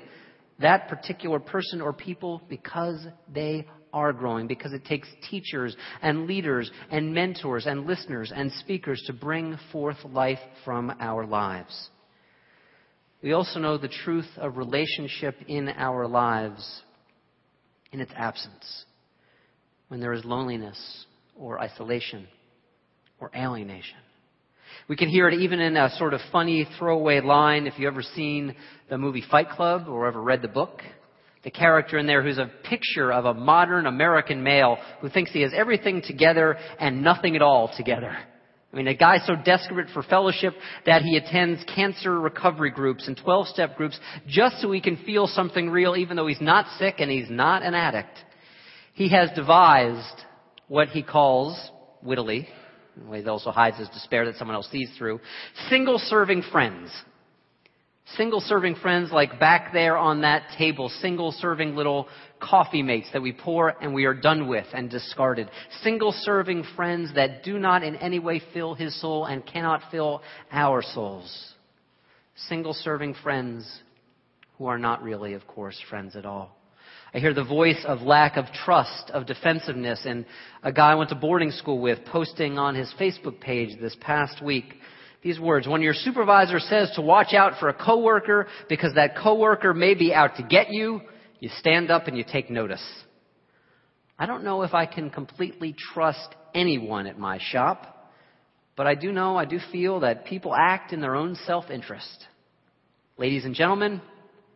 that 0.60 0.88
particular 0.88 1.40
person 1.40 1.82
or 1.82 1.94
people 1.94 2.42
because 2.48 3.06
they 3.34 3.66
are 3.98 4.14
growing 4.14 4.48
because 4.48 4.74
it 4.74 4.86
takes 4.86 5.08
teachers 5.30 5.76
and 6.02 6.28
leaders 6.28 6.70
and 6.92 7.14
mentors 7.14 7.66
and 7.66 7.88
listeners 7.88 8.32
and 8.34 8.52
speakers 8.54 9.04
to 9.08 9.14
bring 9.14 9.58
forth 9.72 9.98
life 10.06 10.40
from 10.64 10.94
our 11.00 11.26
lives. 11.26 11.90
We 13.24 13.34
also 13.34 13.60
know 13.60 13.78
the 13.78 13.88
truth 13.88 14.30
of 14.38 14.58
relationship 14.58 15.36
in 15.48 15.70
our 15.70 16.08
lives 16.08 16.82
in 17.92 18.00
its 18.00 18.12
absence. 18.16 18.86
When 19.88 20.00
there 20.00 20.14
is 20.14 20.24
loneliness 20.24 21.06
or 21.36 21.60
isolation 21.60 22.28
or 23.20 23.32
alienation. 23.36 23.98
We 24.88 24.96
can 24.96 25.10
hear 25.10 25.28
it 25.28 25.40
even 25.40 25.60
in 25.60 25.76
a 25.76 25.90
sort 25.98 26.14
of 26.14 26.22
funny 26.32 26.68
throwaway 26.78 27.22
line 27.22 27.66
if 27.66 27.74
you've 27.78 27.92
ever 27.92 28.04
seen 28.04 28.56
the 28.90 28.98
movie 28.98 29.24
Fight 29.32 29.50
Club 29.50 29.88
or 29.88 30.08
ever 30.08 30.22
read 30.22 30.42
the 30.42 30.48
book 30.48 30.82
the 31.44 31.52
character 31.52 31.98
in 31.98 32.08
there 32.08 32.24
who's 32.24 32.38
a 32.38 32.52
picture 32.64 33.12
of 33.12 33.26
a 33.26 33.34
modern 33.34 33.86
American 33.86 34.44
male 34.44 34.78
who 35.02 35.10
thinks 35.10 35.32
he 35.32 35.42
has 35.42 35.52
everything 35.56 36.02
together 36.02 36.58
and 36.80 37.04
nothing 37.04 37.36
at 37.36 37.42
all 37.42 37.72
together. 37.76 38.18
I 38.72 38.76
mean, 38.76 38.88
a 38.88 38.96
guy 38.96 39.20
so 39.26 39.36
desperate 39.36 39.88
for 39.94 40.04
fellowship 40.04 40.54
that 40.86 41.02
he 41.02 41.16
attends 41.16 41.64
cancer 41.74 42.20
recovery 42.20 42.70
groups 42.70 43.08
and 43.08 43.18
12 43.18 43.48
step 43.48 43.78
groups 43.78 43.98
just 44.28 44.62
so 44.62 44.72
he 44.72 44.82
can 44.82 44.98
feel 44.98 45.28
something 45.28 45.70
real 45.70 45.96
even 45.96 46.18
though 46.18 46.28
he's 46.28 46.42
not 46.42 46.66
sick 46.78 46.96
and 47.00 47.10
he's 47.10 47.30
not 47.30 47.64
an 47.64 47.74
addict. 47.74 48.18
He 48.94 49.10
has 49.10 49.30
devised 49.36 50.22
what 50.68 50.90
he 50.90 51.02
calls, 51.02 51.72
wittily, 52.04 52.48
he 53.12 53.26
also 53.28 53.52
hides 53.52 53.78
his 53.78 53.90
despair 53.90 54.26
that 54.26 54.36
someone 54.36 54.56
else 54.56 54.70
sees 54.72 54.90
through, 54.98 55.20
single 55.70 56.00
serving 56.00 56.44
friends. 56.52 56.92
Single 58.16 58.40
serving 58.40 58.76
friends 58.76 59.12
like 59.12 59.38
back 59.38 59.74
there 59.74 59.98
on 59.98 60.22
that 60.22 60.44
table, 60.58 60.88
single 61.02 61.34
serving 61.34 61.76
little 61.76 62.08
coffee 62.40 62.82
mates 62.82 63.10
that 63.12 63.22
we 63.22 63.34
pour 63.34 63.76
and 63.82 63.94
we 63.94 64.06
are 64.06 64.14
done 64.14 64.48
with 64.48 64.66
and 64.74 64.90
discarded. 64.90 65.50
Single 65.84 66.14
serving 66.14 66.64
friends 66.76 67.14
that 67.16 67.44
do 67.44 67.60
not 67.60 67.84
in 67.84 67.98
any 67.98 68.20
way 68.20 68.42
fill 68.54 68.76
his 68.76 69.00
soul 69.02 69.26
and 69.26 69.46
cannot 69.46 69.82
fill 69.92 70.22
our 70.52 70.82
souls. 70.82 71.54
Single 72.48 72.74
serving 72.74 73.16
friends 73.16 73.82
who 74.58 74.68
are 74.68 74.78
not 74.78 75.04
really, 75.04 75.34
of 75.34 75.46
course, 75.46 75.78
friends 75.90 76.16
at 76.16 76.26
all. 76.26 76.56
I 77.14 77.20
hear 77.20 77.34
the 77.34 77.44
voice 77.44 77.84
of 77.86 78.02
lack 78.02 78.38
of 78.38 78.46
trust, 78.66 79.12
of 79.12 79.26
defensiveness, 79.26 80.02
and 80.06 80.26
a 80.64 80.72
guy 80.72 80.92
I 80.92 80.96
went 80.96 81.10
to 81.10 81.16
boarding 81.16 81.52
school 81.52 81.80
with 81.80 82.06
posting 82.06 82.58
on 82.58 82.74
his 82.74 82.94
Facebook 83.00 83.42
page 83.42 83.78
this 83.82 83.98
past 84.00 84.42
week 84.42 84.76
these 85.22 85.40
words. 85.40 85.68
When 85.68 85.82
your 85.82 85.94
supervisor 85.94 86.60
says 86.60 86.92
to 86.96 87.02
watch 87.02 87.34
out 87.34 87.60
for 87.60 87.70
a 87.70 87.74
coworker 87.74 88.48
because 88.70 88.94
that 88.96 89.18
coworker 89.18 89.74
may 89.74 89.94
be 89.94 90.14
out 90.14 90.36
to 90.38 90.44
get 90.44 90.72
you, 90.72 91.02
you 91.40 91.50
stand 91.60 91.92
up 91.92 92.08
and 92.08 92.18
you 92.18 92.24
take 92.24 92.50
notice. 92.50 92.84
I 94.20 94.26
don't 94.26 94.44
know 94.44 94.64
if 94.64 94.74
I 94.74 94.86
can 94.86 95.10
completely 95.10 95.76
trust 95.94 96.28
anyone 96.56 97.08
at 97.08 97.20
my 97.20 97.40
shop, 97.40 98.12
but 98.76 98.88
I 98.88 98.96
do 98.96 99.12
know, 99.12 99.38
I 99.38 99.46
do 99.46 99.60
feel 99.72 100.00
that 100.02 100.26
people 100.26 100.56
act 100.56 100.94
in 100.94 101.02
their 101.02 101.16
own 101.16 101.36
self-interest. 101.46 102.26
Ladies 103.18 103.46
and 103.46 103.54
gentlemen, 103.54 104.02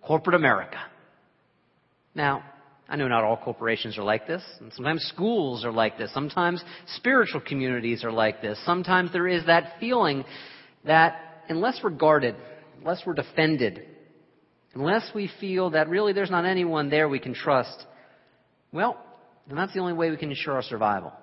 corporate 0.02 0.36
America. 0.36 0.80
Now, 2.16 2.44
I 2.90 2.98
know 2.98 3.08
not 3.08 3.24
all 3.24 3.38
corporations 3.38 3.98
are 3.98 4.04
like 4.04 4.28
this. 4.28 4.44
And 4.60 4.72
sometimes 4.74 5.04
schools 5.04 5.64
are 5.64 5.72
like 5.72 5.98
this. 5.98 6.14
Sometimes 6.14 6.64
spiritual 6.96 7.42
communities 7.42 8.04
are 8.04 8.12
like 8.12 8.42
this. 8.42 8.60
Sometimes 8.66 9.14
there 9.14 9.28
is 9.28 9.46
that 9.46 9.76
feeling 9.80 10.26
that 10.86 11.44
unless 11.48 11.80
we're 11.84 11.92
guarded, 11.92 12.36
unless 12.80 13.02
we're 13.06 13.14
defended, 13.14 13.86
unless 14.74 15.10
we 15.16 15.30
feel 15.40 15.70
that 15.72 15.90
really 15.90 16.14
there's 16.14 16.32
not 16.32 16.46
anyone 16.46 16.90
there 16.90 17.08
we 17.08 17.20
can 17.20 17.34
trust, 17.34 17.86
well, 18.74 18.98
then 19.48 19.58
that's 19.58 19.74
the 19.74 19.80
only 19.80 19.94
way 19.94 20.10
we 20.10 20.18
can 20.18 20.30
ensure 20.30 20.54
our 20.54 20.62
survival. 20.62 21.14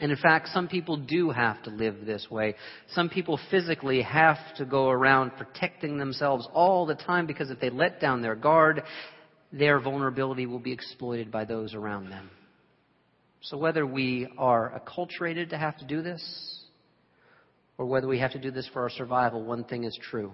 And 0.00 0.10
in 0.10 0.18
fact, 0.18 0.48
some 0.48 0.66
people 0.66 0.96
do 0.96 1.30
have 1.30 1.62
to 1.64 1.70
live 1.70 2.04
this 2.04 2.26
way. 2.28 2.56
Some 2.90 3.08
people 3.08 3.38
physically 3.50 4.02
have 4.02 4.38
to 4.56 4.64
go 4.64 4.88
around 4.88 5.36
protecting 5.36 5.98
themselves 5.98 6.48
all 6.52 6.84
the 6.84 6.96
time 6.96 7.26
because 7.26 7.50
if 7.50 7.60
they 7.60 7.70
let 7.70 8.00
down 8.00 8.20
their 8.20 8.34
guard, 8.34 8.82
their 9.52 9.78
vulnerability 9.80 10.46
will 10.46 10.58
be 10.58 10.72
exploited 10.72 11.30
by 11.30 11.44
those 11.44 11.74
around 11.74 12.10
them. 12.10 12.30
So 13.42 13.58
whether 13.58 13.86
we 13.86 14.26
are 14.38 14.80
acculturated 14.80 15.50
to 15.50 15.58
have 15.58 15.76
to 15.78 15.84
do 15.84 16.02
this, 16.02 16.64
or 17.76 17.86
whether 17.86 18.06
we 18.06 18.18
have 18.18 18.32
to 18.32 18.38
do 18.38 18.50
this 18.50 18.68
for 18.72 18.82
our 18.82 18.90
survival, 18.90 19.44
one 19.44 19.64
thing 19.64 19.84
is 19.84 19.98
true. 20.10 20.32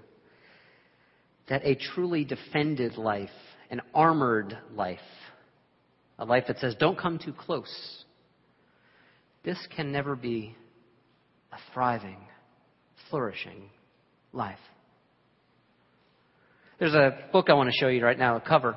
That 1.49 1.65
a 1.65 1.75
truly 1.75 2.25
defended 2.25 2.97
life, 2.97 3.31
an 3.71 3.81
armored 3.95 4.57
life, 4.75 4.99
a 6.19 6.25
life 6.25 6.45
that 6.49 6.59
says, 6.59 6.77
don't 6.79 6.99
come 6.99 7.19
too 7.19 7.33
close, 7.33 8.05
this 9.43 9.59
can 9.75 9.91
never 9.91 10.15
be 10.15 10.55
a 11.53 11.57
thriving, 11.73 12.19
flourishing 13.09 13.71
life. 14.33 14.59
There's 16.79 16.95
a 16.95 17.19
book 17.33 17.51
I 17.51 17.55
want 17.55 17.71
to 17.71 17.77
show 17.79 17.89
you 17.89 18.05
right 18.05 18.19
now, 18.19 18.37
a 18.37 18.41
cover 18.41 18.77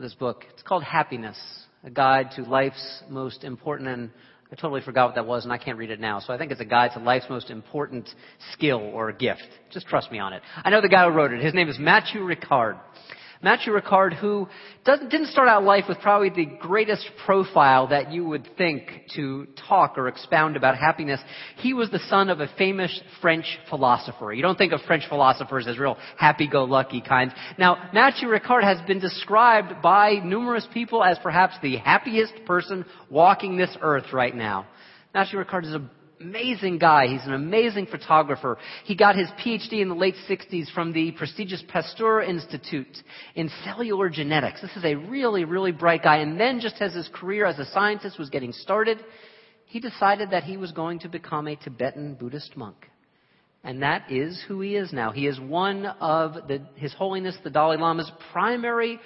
this 0.00 0.14
book. 0.14 0.44
It's 0.52 0.62
called 0.62 0.82
Happiness, 0.82 1.38
a 1.84 1.90
guide 1.90 2.30
to 2.36 2.42
life's 2.42 3.02
most 3.08 3.44
important 3.44 3.88
and 3.88 4.10
I 4.50 4.54
totally 4.54 4.80
forgot 4.80 5.06
what 5.06 5.14
that 5.16 5.26
was 5.26 5.44
and 5.44 5.52
I 5.52 5.58
can't 5.58 5.78
read 5.78 5.90
it 5.90 5.98
now. 5.98 6.20
So 6.20 6.32
I 6.32 6.38
think 6.38 6.52
it's 6.52 6.60
a 6.60 6.66
guide 6.66 6.92
to 6.94 7.00
life's 7.00 7.26
most 7.28 7.50
important 7.50 8.08
skill 8.52 8.78
or 8.78 9.10
gift. 9.12 9.48
Just 9.72 9.86
trust 9.86 10.12
me 10.12 10.18
on 10.18 10.32
it. 10.32 10.42
I 10.56 10.70
know 10.70 10.80
the 10.80 10.88
guy 10.88 11.04
who 11.04 11.10
wrote 11.10 11.32
it. 11.32 11.42
His 11.42 11.54
name 11.54 11.68
is 11.68 11.78
Matthieu 11.78 12.20
Ricard. 12.20 12.78
Matthieu 13.42 13.72
Ricard, 13.72 14.14
who 14.14 14.48
didn't 14.84 15.28
start 15.28 15.48
out 15.48 15.62
life 15.62 15.84
with 15.88 15.98
probably 16.00 16.30
the 16.30 16.46
greatest 16.58 17.08
profile 17.24 17.88
that 17.88 18.10
you 18.12 18.24
would 18.24 18.48
think 18.56 18.88
to 19.14 19.46
talk 19.68 19.98
or 19.98 20.08
expound 20.08 20.56
about 20.56 20.76
happiness. 20.76 21.20
He 21.56 21.74
was 21.74 21.90
the 21.90 21.98
son 22.08 22.30
of 22.30 22.40
a 22.40 22.48
famous 22.56 23.00
French 23.20 23.44
philosopher. 23.68 24.32
You 24.32 24.42
don't 24.42 24.56
think 24.56 24.72
of 24.72 24.80
French 24.86 25.04
philosophers 25.08 25.66
as 25.66 25.78
real 25.78 25.98
happy-go-lucky 26.18 27.02
kinds. 27.02 27.32
Now, 27.58 27.90
Matthieu 27.92 28.28
Ricard 28.28 28.62
has 28.62 28.80
been 28.86 29.00
described 29.00 29.82
by 29.82 30.14
numerous 30.24 30.66
people 30.72 31.04
as 31.04 31.18
perhaps 31.22 31.54
the 31.62 31.76
happiest 31.76 32.32
person 32.46 32.84
walking 33.10 33.56
this 33.56 33.76
earth 33.80 34.12
right 34.12 34.34
now. 34.34 34.66
Matthieu 35.14 35.42
Ricard 35.42 35.64
is 35.64 35.74
a 35.74 35.90
amazing 36.20 36.78
guy. 36.78 37.06
He's 37.08 37.24
an 37.26 37.34
amazing 37.34 37.86
photographer. 37.86 38.58
He 38.84 38.94
got 38.94 39.16
his 39.16 39.28
PhD 39.44 39.80
in 39.80 39.88
the 39.88 39.94
late 39.94 40.14
60s 40.28 40.72
from 40.72 40.92
the 40.92 41.12
prestigious 41.12 41.62
Pasteur 41.68 42.22
Institute 42.22 42.96
in 43.34 43.50
cellular 43.64 44.08
genetics. 44.08 44.60
This 44.62 44.76
is 44.76 44.84
a 44.84 44.94
really, 44.94 45.44
really 45.44 45.72
bright 45.72 46.02
guy. 46.02 46.18
And 46.18 46.38
then 46.40 46.60
just 46.60 46.76
as 46.80 46.94
his 46.94 47.08
career 47.12 47.46
as 47.46 47.58
a 47.58 47.66
scientist 47.66 48.18
was 48.18 48.30
getting 48.30 48.52
started, 48.52 48.98
he 49.66 49.80
decided 49.80 50.30
that 50.30 50.44
he 50.44 50.56
was 50.56 50.72
going 50.72 51.00
to 51.00 51.08
become 51.08 51.48
a 51.48 51.56
Tibetan 51.56 52.14
Buddhist 52.14 52.56
monk. 52.56 52.88
And 53.64 53.82
that 53.82 54.10
is 54.12 54.42
who 54.46 54.60
he 54.60 54.76
is 54.76 54.92
now. 54.92 55.10
He 55.10 55.26
is 55.26 55.40
one 55.40 55.86
of 55.86 56.34
the, 56.46 56.64
His 56.76 56.94
Holiness 56.94 57.36
the 57.42 57.50
Dalai 57.50 57.76
Lama's 57.76 58.10
primary 58.32 59.00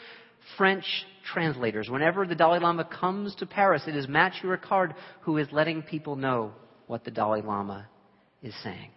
French 0.58 0.84
translators. 1.32 1.88
Whenever 1.88 2.26
the 2.26 2.34
Dalai 2.34 2.58
Lama 2.58 2.84
comes 2.84 3.34
to 3.36 3.46
Paris, 3.46 3.82
it 3.86 3.96
is 3.96 4.06
Matthieu 4.06 4.54
Ricard 4.54 4.94
who 5.22 5.38
is 5.38 5.48
letting 5.50 5.82
people 5.82 6.14
know 6.14 6.52
what 6.90 7.04
the 7.04 7.10
Dalai 7.12 7.40
Lama 7.40 7.86
is 8.42 8.52
saying. 8.64 8.90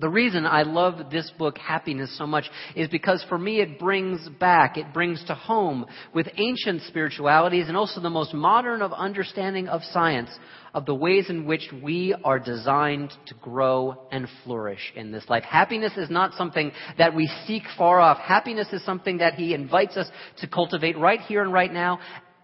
The 0.00 0.08
reason 0.08 0.46
I 0.46 0.62
love 0.62 1.10
this 1.12 1.30
book, 1.38 1.58
Happiness, 1.58 2.16
so 2.18 2.26
much 2.26 2.50
is 2.74 2.88
because 2.88 3.24
for 3.28 3.38
me 3.38 3.60
it 3.60 3.78
brings 3.78 4.28
back, 4.40 4.76
it 4.76 4.92
brings 4.92 5.22
to 5.26 5.34
home 5.34 5.86
with 6.12 6.26
ancient 6.38 6.82
spiritualities 6.88 7.68
and 7.68 7.76
also 7.76 8.00
the 8.00 8.10
most 8.10 8.34
modern 8.34 8.82
of 8.82 8.92
understanding 8.92 9.68
of 9.68 9.82
science 9.92 10.30
of 10.74 10.86
the 10.86 10.94
ways 10.94 11.30
in 11.30 11.44
which 11.44 11.68
we 11.84 12.16
are 12.24 12.40
designed 12.40 13.12
to 13.26 13.34
grow 13.34 14.08
and 14.10 14.26
flourish 14.42 14.92
in 14.96 15.12
this 15.12 15.28
life. 15.28 15.44
Happiness 15.44 15.92
is 15.96 16.10
not 16.10 16.34
something 16.34 16.72
that 16.98 17.14
we 17.14 17.30
seek 17.46 17.62
far 17.78 18.00
off. 18.00 18.18
Happiness 18.18 18.68
is 18.72 18.84
something 18.84 19.18
that 19.18 19.34
He 19.34 19.54
invites 19.54 19.96
us 19.96 20.10
to 20.38 20.48
cultivate 20.48 20.98
right 20.98 21.20
here 21.20 21.42
and 21.42 21.52
right 21.52 21.72
now 21.72 22.00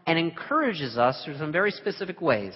and 0.07 0.16
encourages 0.16 0.97
us 0.97 1.21
through 1.25 1.38
some 1.38 1.50
very 1.50 1.73
specific 1.73 2.21
ways 2.21 2.55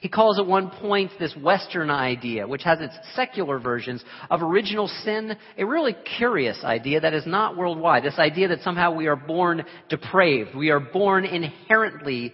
he 0.00 0.08
calls 0.08 0.38
at 0.38 0.46
one 0.46 0.70
point 0.70 1.10
this 1.18 1.34
Western 1.36 1.90
idea, 1.90 2.46
which 2.46 2.62
has 2.62 2.80
its 2.80 2.94
secular 3.14 3.58
versions, 3.58 4.04
of 4.30 4.42
original 4.42 4.88
sin, 4.88 5.36
a 5.56 5.64
really 5.64 5.96
curious 6.18 6.62
idea 6.62 7.00
that 7.00 7.14
is 7.14 7.26
not 7.26 7.56
worldwide. 7.56 8.04
This 8.04 8.18
idea 8.18 8.48
that 8.48 8.60
somehow 8.60 8.94
we 8.94 9.06
are 9.06 9.16
born 9.16 9.64
depraved. 9.88 10.54
We 10.54 10.70
are 10.70 10.80
born 10.80 11.24
inherently 11.24 12.32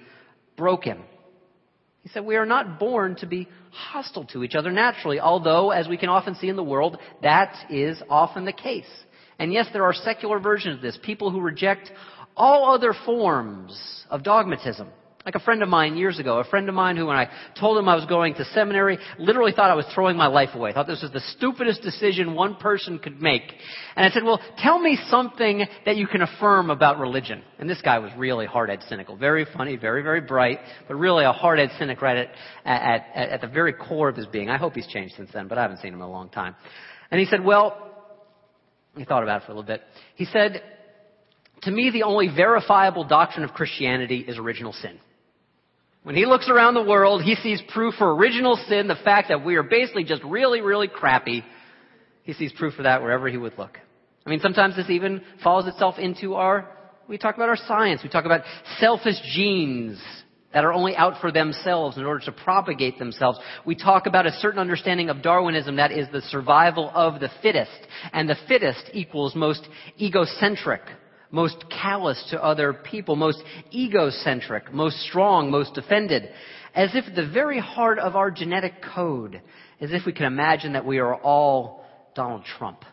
broken. 0.57 1.03
He 2.03 2.11
said 2.11 2.27
we 2.27 2.37
are 2.37 2.45
not 2.45 2.79
born 2.79 3.17
to 3.17 3.27
be 3.27 3.49
hostile 3.71 4.25
to 4.27 4.45
each 4.45 4.55
other 4.55 4.71
naturally, 4.71 5.19
although, 5.21 5.71
as 5.71 5.89
we 5.89 5.97
can 5.97 6.11
often 6.11 6.35
see 6.35 6.49
in 6.49 6.57
the 6.57 6.63
world, 6.63 6.99
that 7.23 7.55
is 7.71 8.03
often 8.11 8.45
the 8.45 8.53
case. 8.53 8.85
And 9.39 9.53
yes, 9.53 9.67
there 9.73 9.85
are 9.85 9.95
secular 9.95 10.39
versions 10.39 10.77
of 10.77 10.83
this. 10.83 10.99
People 11.03 11.31
who 11.31 11.41
reject 11.41 11.91
all 12.37 12.75
other 12.75 12.95
forms 13.07 14.05
of 14.11 14.23
dogmatism. 14.23 14.89
Like 15.25 15.37
a 15.37 15.41
friend 15.41 15.63
of 15.63 15.71
mine 15.71 15.97
years 15.97 16.19
ago, 16.19 16.39
a 16.39 16.45
friend 16.45 16.69
of 16.69 16.75
mine 16.75 16.99
who 16.99 17.07
when 17.07 17.17
I 17.17 17.31
told 17.59 17.79
him 17.79 17.89
I 17.89 17.95
was 17.95 18.05
going 18.05 18.35
to 18.35 18.45
seminary, 18.47 18.99
literally 19.19 19.53
thought 19.53 19.71
I 19.71 19.75
was 19.75 19.87
throwing 19.95 20.19
my 20.19 20.27
life 20.27 20.51
away. 20.55 20.75
Thought 20.75 20.87
this 20.87 21.01
was 21.01 21.13
the 21.13 21.21
stupidest 21.39 21.81
decision 21.81 22.35
one 22.35 22.57
person 22.57 22.99
could 22.99 23.23
make. 23.23 23.43
And 23.97 24.05
I 24.05 24.11
said, 24.11 24.23
well, 24.23 24.39
tell 24.59 24.79
me 24.79 24.99
something 25.09 25.65
that 25.87 25.97
you 25.97 26.07
can 26.07 26.21
affirm 26.21 26.69
about 26.69 26.99
religion. 26.99 27.43
And 27.59 27.71
this 27.71 27.81
guy 27.81 28.01
was 28.01 28.13
really 28.19 28.45
hard-head 28.45 28.81
cynical. 28.87 29.17
Very 29.17 29.47
funny, 29.57 29.77
very, 29.77 30.03
very 30.03 30.21
bright, 30.21 30.59
but 30.87 30.97
really 30.97 31.25
a 31.25 31.33
hard-head 31.33 31.71
cynic 31.79 32.03
right 32.03 32.19
at, 32.19 32.29
at, 32.67 33.07
at, 33.15 33.29
at 33.31 33.41
the 33.41 33.49
very 33.49 33.73
core 33.73 34.11
of 34.11 34.17
his 34.17 34.27
being. 34.27 34.51
I 34.51 34.59
hope 34.59 34.75
he's 34.75 34.87
changed 34.89 35.15
since 35.17 35.31
then, 35.33 35.49
but 35.49 35.57
I 35.57 35.63
haven't 35.63 35.79
seen 35.79 35.95
him 35.95 36.01
in 36.01 36.05
a 36.05 36.11
long 36.11 36.29
time. 36.29 36.55
And 37.11 37.19
he 37.19 37.25
said, 37.25 37.43
well, 37.43 37.93
he 38.95 39.07
thought 39.07 39.23
about 39.23 39.41
it 39.41 39.47
for 39.47 39.53
a 39.53 39.55
little 39.55 39.67
bit. 39.67 39.81
He 40.17 40.27
said, 40.27 40.63
to 41.63 41.71
me, 41.71 41.89
the 41.91 42.03
only 42.03 42.29
verifiable 42.29 43.05
doctrine 43.05 43.43
of 43.43 43.53
Christianity 43.53 44.19
is 44.19 44.37
original 44.37 44.75
sin. 44.75 44.99
When 46.05 46.15
he 46.15 46.27
looks 46.27 46.51
around 46.51 46.75
the 46.75 46.83
world, 46.83 47.23
he 47.23 47.35
sees 47.35 47.63
proof 47.69 47.95
for 47.95 48.15
original 48.15 48.57
sin, 48.69 48.89
the 48.89 48.95
fact 48.95 49.29
that 49.29 49.43
we 49.43 49.57
are 49.57 49.63
basically 49.63 50.05
just 50.05 50.23
really, 50.23 50.61
really 50.61 50.87
crappy. 50.87 51.43
He 52.25 52.35
sees 52.35 52.53
proof 52.53 52.75
for 52.75 52.83
that 52.83 53.01
wherever 53.01 53.27
he 53.27 53.39
would 53.39 53.57
look. 53.57 53.79
I 54.27 54.31
mean, 54.31 54.41
sometimes 54.41 54.77
this 54.77 54.91
even 54.91 55.23
follows 55.43 55.67
itself 55.67 55.99
into 55.99 56.35
our, 56.35 56.71
we 57.09 57.17
talk 57.17 57.37
about 57.37 57.49
our 57.49 57.57
science. 57.57 58.03
We 58.03 58.11
talk 58.11 58.27
about 58.27 58.43
selfish 58.79 59.17
genes 59.35 59.99
that 60.53 60.63
are 60.65 60.75
only 60.75 60.95
out 60.95 61.23
for 61.23 61.33
themselves 61.33 61.97
in 61.97 62.05
order 62.05 62.23
to 62.27 62.33
propagate 62.33 62.99
themselves. 62.99 63.39
We 63.65 63.75
talk 63.75 64.07
about 64.07 64.27
a 64.27 64.33
certain 64.33 64.61
understanding 64.61 65.09
of 65.09 65.23
Darwinism 65.23 65.77
that 65.77 65.91
is 65.91 66.07
the 66.13 66.21
survival 66.21 66.91
of 66.95 67.19
the 67.19 67.31
fittest. 67.41 67.71
And 68.13 68.29
the 68.29 68.37
fittest 68.47 68.91
equals 68.93 69.35
most 69.35 69.67
egocentric 69.99 70.83
most 71.31 71.65
callous 71.71 72.23
to 72.31 72.43
other 72.43 72.73
people, 72.73 73.17
most 73.17 73.43
egocentric, 73.73 74.73
most 74.73 74.97
strong, 75.01 75.51
most 75.51 75.77
offended. 75.79 76.29
As 76.75 76.91
if 76.95 77.05
the 77.15 77.29
very 77.29 77.59
heart 77.59 77.99
of 77.99 78.17
our 78.17 78.31
genetic 78.31 78.75
code, 78.95 79.41
as 79.81 79.93
if 79.93 80.07
we 80.07 80.13
can 80.13 80.27
imagine 80.27 80.73
that 80.73 80.85
we 80.85 80.99
are 80.99 81.15
all 81.15 81.85
Donald 82.15 82.45
Trump. 82.59 82.85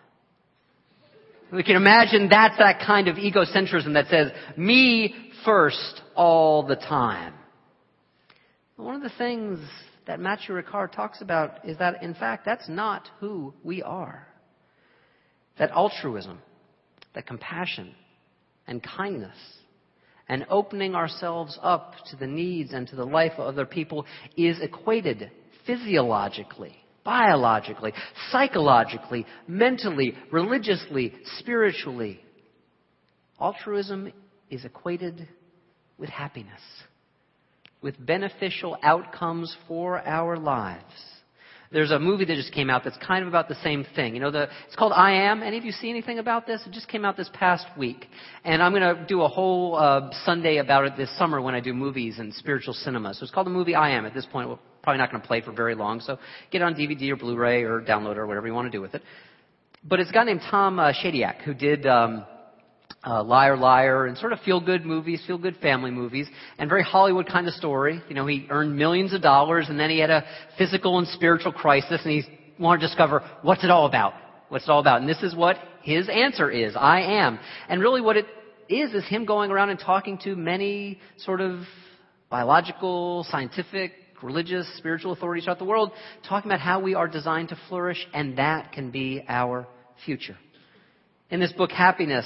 We 1.51 1.63
can 1.63 1.75
imagine 1.75 2.29
that's 2.29 2.57
that 2.59 2.81
kind 2.85 3.07
of 3.07 3.17
egocentrism 3.17 3.93
that 3.93 4.07
says, 4.07 4.31
me 4.55 5.31
first 5.43 6.01
all 6.15 6.65
the 6.65 6.77
time. 6.77 7.33
One 8.77 8.95
of 8.95 9.01
the 9.01 9.11
things 9.17 9.59
that 10.07 10.19
Matthieu 10.19 10.55
Ricard 10.55 10.91
talks 10.91 11.21
about 11.21 11.67
is 11.67 11.77
that, 11.77 12.01
in 12.01 12.13
fact, 12.13 12.45
that's 12.45 12.67
not 12.69 13.07
who 13.19 13.53
we 13.63 13.83
are. 13.83 14.27
That 15.59 15.71
altruism, 15.71 16.39
that 17.13 17.27
compassion, 17.27 17.93
and 18.71 18.81
kindness 18.81 19.35
and 20.29 20.45
opening 20.49 20.95
ourselves 20.95 21.59
up 21.61 21.93
to 22.09 22.15
the 22.15 22.25
needs 22.25 22.71
and 22.71 22.87
to 22.87 22.95
the 22.95 23.03
life 23.03 23.33
of 23.37 23.47
other 23.47 23.65
people 23.65 24.05
is 24.37 24.61
equated 24.61 25.29
physiologically, 25.67 26.77
biologically, 27.03 27.91
psychologically, 28.31 29.25
mentally, 29.45 30.13
religiously, 30.31 31.13
spiritually. 31.37 32.21
Altruism 33.41 34.13
is 34.49 34.63
equated 34.63 35.27
with 35.97 36.09
happiness, 36.09 36.61
with 37.81 38.03
beneficial 38.03 38.77
outcomes 38.83 39.53
for 39.67 39.99
our 40.07 40.37
lives. 40.37 40.85
There's 41.71 41.91
a 41.91 41.99
movie 41.99 42.25
that 42.25 42.35
just 42.35 42.51
came 42.51 42.69
out 42.69 42.83
that's 42.83 42.97
kind 42.97 43.21
of 43.21 43.29
about 43.29 43.47
the 43.47 43.55
same 43.63 43.85
thing. 43.95 44.13
You 44.13 44.19
know, 44.19 44.29
the, 44.29 44.49
it's 44.67 44.75
called 44.75 44.91
I 44.93 45.11
Am. 45.11 45.41
Any 45.41 45.57
of 45.57 45.63
you 45.63 45.71
see 45.71 45.89
anything 45.89 46.19
about 46.19 46.45
this? 46.45 46.61
It 46.65 46.73
just 46.73 46.89
came 46.89 47.05
out 47.05 47.15
this 47.15 47.29
past 47.33 47.65
week. 47.77 48.07
And 48.43 48.61
I'm 48.61 48.73
going 48.73 48.95
to 48.95 49.05
do 49.05 49.21
a 49.21 49.27
whole 49.29 49.75
uh, 49.77 50.09
Sunday 50.25 50.57
about 50.57 50.83
it 50.83 50.97
this 50.97 51.15
summer 51.17 51.41
when 51.41 51.55
I 51.55 51.61
do 51.61 51.73
movies 51.73 52.19
and 52.19 52.33
spiritual 52.33 52.73
cinema. 52.73 53.13
So 53.13 53.23
it's 53.23 53.31
called 53.31 53.47
the 53.47 53.51
movie 53.51 53.73
I 53.73 53.91
Am. 53.91 54.05
At 54.05 54.13
this 54.13 54.25
point, 54.25 54.49
we're 54.49 54.59
probably 54.83 54.97
not 54.97 55.11
going 55.11 55.21
to 55.21 55.27
play 55.27 55.39
for 55.39 55.53
very 55.53 55.75
long. 55.75 56.01
So 56.01 56.19
get 56.51 56.61
it 56.61 56.65
on 56.65 56.75
DVD 56.75 57.11
or 57.11 57.15
Blu-ray 57.15 57.63
or 57.63 57.81
download 57.81 58.11
it 58.11 58.17
or 58.17 58.27
whatever 58.27 58.47
you 58.47 58.53
want 58.53 58.69
to 58.69 58.77
do 58.77 58.81
with 58.81 58.93
it. 58.93 59.01
But 59.81 60.01
it's 60.01 60.09
a 60.09 60.13
guy 60.13 60.25
named 60.25 60.41
Tom 60.51 60.77
uh, 60.77 60.91
Shadyac 60.91 61.41
who 61.43 61.53
did 61.53 61.87
um, 61.87 62.25
uh, 63.03 63.23
Liar 63.23 63.57
Liar 63.57 64.05
and 64.05 64.17
sort 64.17 64.33
of 64.33 64.39
feel 64.41 64.59
good 64.59 64.85
movies, 64.85 65.21
feel 65.25 65.37
good 65.37 65.57
family 65.57 65.91
movies, 65.91 66.27
and 66.57 66.69
very 66.69 66.83
Hollywood 66.83 67.27
kind 67.27 67.47
of 67.47 67.53
story. 67.53 68.01
You 68.07 68.15
know, 68.15 68.27
he 68.27 68.47
earned 68.49 68.75
millions 68.75 69.13
of 69.13 69.21
dollars 69.21 69.67
and 69.69 69.79
then 69.79 69.89
he 69.89 69.99
had 69.99 70.11
a 70.11 70.23
physical 70.57 70.99
and 70.99 71.07
spiritual 71.07 71.51
crisis 71.51 72.01
and 72.03 72.11
he 72.11 72.23
wanted 72.59 72.81
to 72.81 72.87
discover 72.87 73.27
what's 73.41 73.63
it 73.63 73.71
all 73.71 73.85
about? 73.85 74.13
What's 74.49 74.65
it 74.65 74.69
all 74.69 74.79
about? 74.79 75.01
And 75.01 75.09
this 75.09 75.23
is 75.23 75.35
what 75.35 75.57
his 75.81 76.09
answer 76.09 76.51
is. 76.51 76.75
I 76.75 77.01
am. 77.01 77.39
And 77.69 77.81
really 77.81 78.01
what 78.01 78.17
it 78.17 78.25
is 78.69 78.93
is 78.93 79.07
him 79.07 79.25
going 79.25 79.49
around 79.51 79.69
and 79.69 79.79
talking 79.79 80.17
to 80.19 80.35
many 80.35 80.99
sort 81.17 81.41
of 81.41 81.61
biological, 82.29 83.25
scientific, 83.29 83.93
religious, 84.21 84.67
spiritual 84.77 85.13
authorities 85.13 85.45
throughout 85.45 85.57
the 85.57 85.65
world, 85.65 85.91
talking 86.27 86.51
about 86.51 86.59
how 86.59 86.79
we 86.79 86.93
are 86.93 87.07
designed 87.07 87.49
to 87.49 87.57
flourish 87.67 88.07
and 88.13 88.37
that 88.37 88.71
can 88.71 88.91
be 88.91 89.23
our 89.27 89.67
future. 90.05 90.37
In 91.29 91.39
this 91.39 91.51
book, 91.53 91.71
Happiness, 91.71 92.25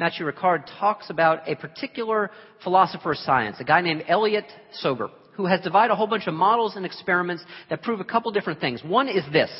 Matthieu 0.00 0.24
Ricard 0.24 0.64
talks 0.78 1.10
about 1.10 1.46
a 1.46 1.54
particular 1.56 2.30
philosopher 2.64 3.12
of 3.12 3.18
science, 3.18 3.58
a 3.60 3.64
guy 3.64 3.82
named 3.82 4.04
Elliott 4.08 4.46
Sober, 4.72 5.10
who 5.34 5.44
has 5.44 5.60
divided 5.60 5.92
a 5.92 5.96
whole 5.96 6.06
bunch 6.06 6.26
of 6.26 6.32
models 6.32 6.74
and 6.74 6.86
experiments 6.86 7.44
that 7.68 7.82
prove 7.82 8.00
a 8.00 8.04
couple 8.04 8.32
different 8.32 8.60
things. 8.60 8.82
One 8.82 9.08
is 9.08 9.24
this 9.30 9.50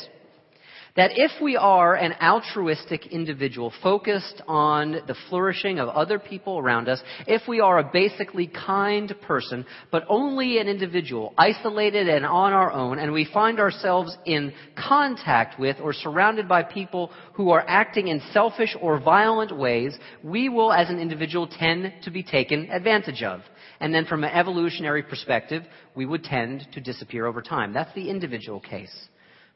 that 0.95 1.11
if 1.15 1.31
we 1.41 1.55
are 1.55 1.95
an 1.95 2.13
altruistic 2.21 3.07
individual 3.07 3.73
focused 3.81 4.41
on 4.47 4.91
the 5.07 5.15
flourishing 5.29 5.79
of 5.79 5.89
other 5.89 6.19
people 6.19 6.59
around 6.59 6.89
us, 6.89 7.01
if 7.27 7.41
we 7.47 7.59
are 7.59 7.79
a 7.79 7.89
basically 7.91 8.47
kind 8.47 9.13
person, 9.21 9.65
but 9.91 10.03
only 10.09 10.59
an 10.59 10.67
individual, 10.67 11.33
isolated 11.37 12.09
and 12.09 12.25
on 12.25 12.53
our 12.53 12.71
own, 12.71 12.99
and 12.99 13.11
we 13.11 13.27
find 13.33 13.59
ourselves 13.59 14.15
in 14.25 14.53
contact 14.75 15.59
with 15.59 15.77
or 15.81 15.93
surrounded 15.93 16.47
by 16.47 16.63
people 16.63 17.11
who 17.33 17.51
are 17.51 17.63
acting 17.67 18.07
in 18.07 18.21
selfish 18.31 18.75
or 18.81 18.99
violent 18.99 19.55
ways, 19.55 19.97
we 20.23 20.49
will 20.49 20.73
as 20.73 20.89
an 20.89 20.99
individual 20.99 21.47
tend 21.47 21.93
to 22.03 22.11
be 22.11 22.23
taken 22.23 22.69
advantage 22.69 23.23
of. 23.23 23.41
And 23.79 23.93
then 23.93 24.05
from 24.05 24.23
an 24.23 24.31
evolutionary 24.31 25.03
perspective, 25.03 25.63
we 25.95 26.05
would 26.05 26.23
tend 26.23 26.67
to 26.73 26.81
disappear 26.81 27.25
over 27.25 27.41
time. 27.41 27.73
That's 27.73 27.93
the 27.95 28.09
individual 28.09 28.59
case. 28.59 28.93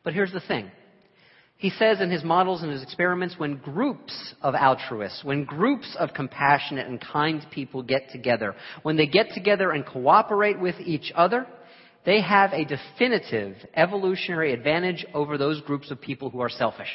But 0.03 0.13
here's 0.13 0.31
the 0.31 0.39
thing. 0.39 0.71
He 1.57 1.69
says 1.69 2.01
in 2.01 2.11
his 2.11 2.23
models 2.23 2.63
and 2.63 2.71
his 2.71 2.83
experiments, 2.83 3.35
when 3.37 3.57
groups 3.57 4.33
of 4.41 4.55
altruists, 4.55 5.23
when 5.23 5.45
groups 5.45 5.95
of 5.97 6.13
compassionate 6.13 6.87
and 6.87 6.99
kind 6.99 7.45
people 7.49 7.81
get 7.81 8.09
together, 8.11 8.55
when 8.83 8.97
they 8.97 9.07
get 9.07 9.29
together 9.33 9.71
and 9.71 9.85
cooperate 9.85 10.59
with 10.59 10.75
each 10.81 11.13
other, 11.15 11.47
they 12.05 12.21
have 12.21 12.51
a 12.51 12.65
definitive 12.65 13.55
evolutionary 13.73 14.53
advantage 14.53 15.05
over 15.13 15.37
those 15.37 15.61
groups 15.61 15.89
of 15.91 16.01
people 16.01 16.29
who 16.29 16.41
are 16.41 16.49
selfish. 16.49 16.91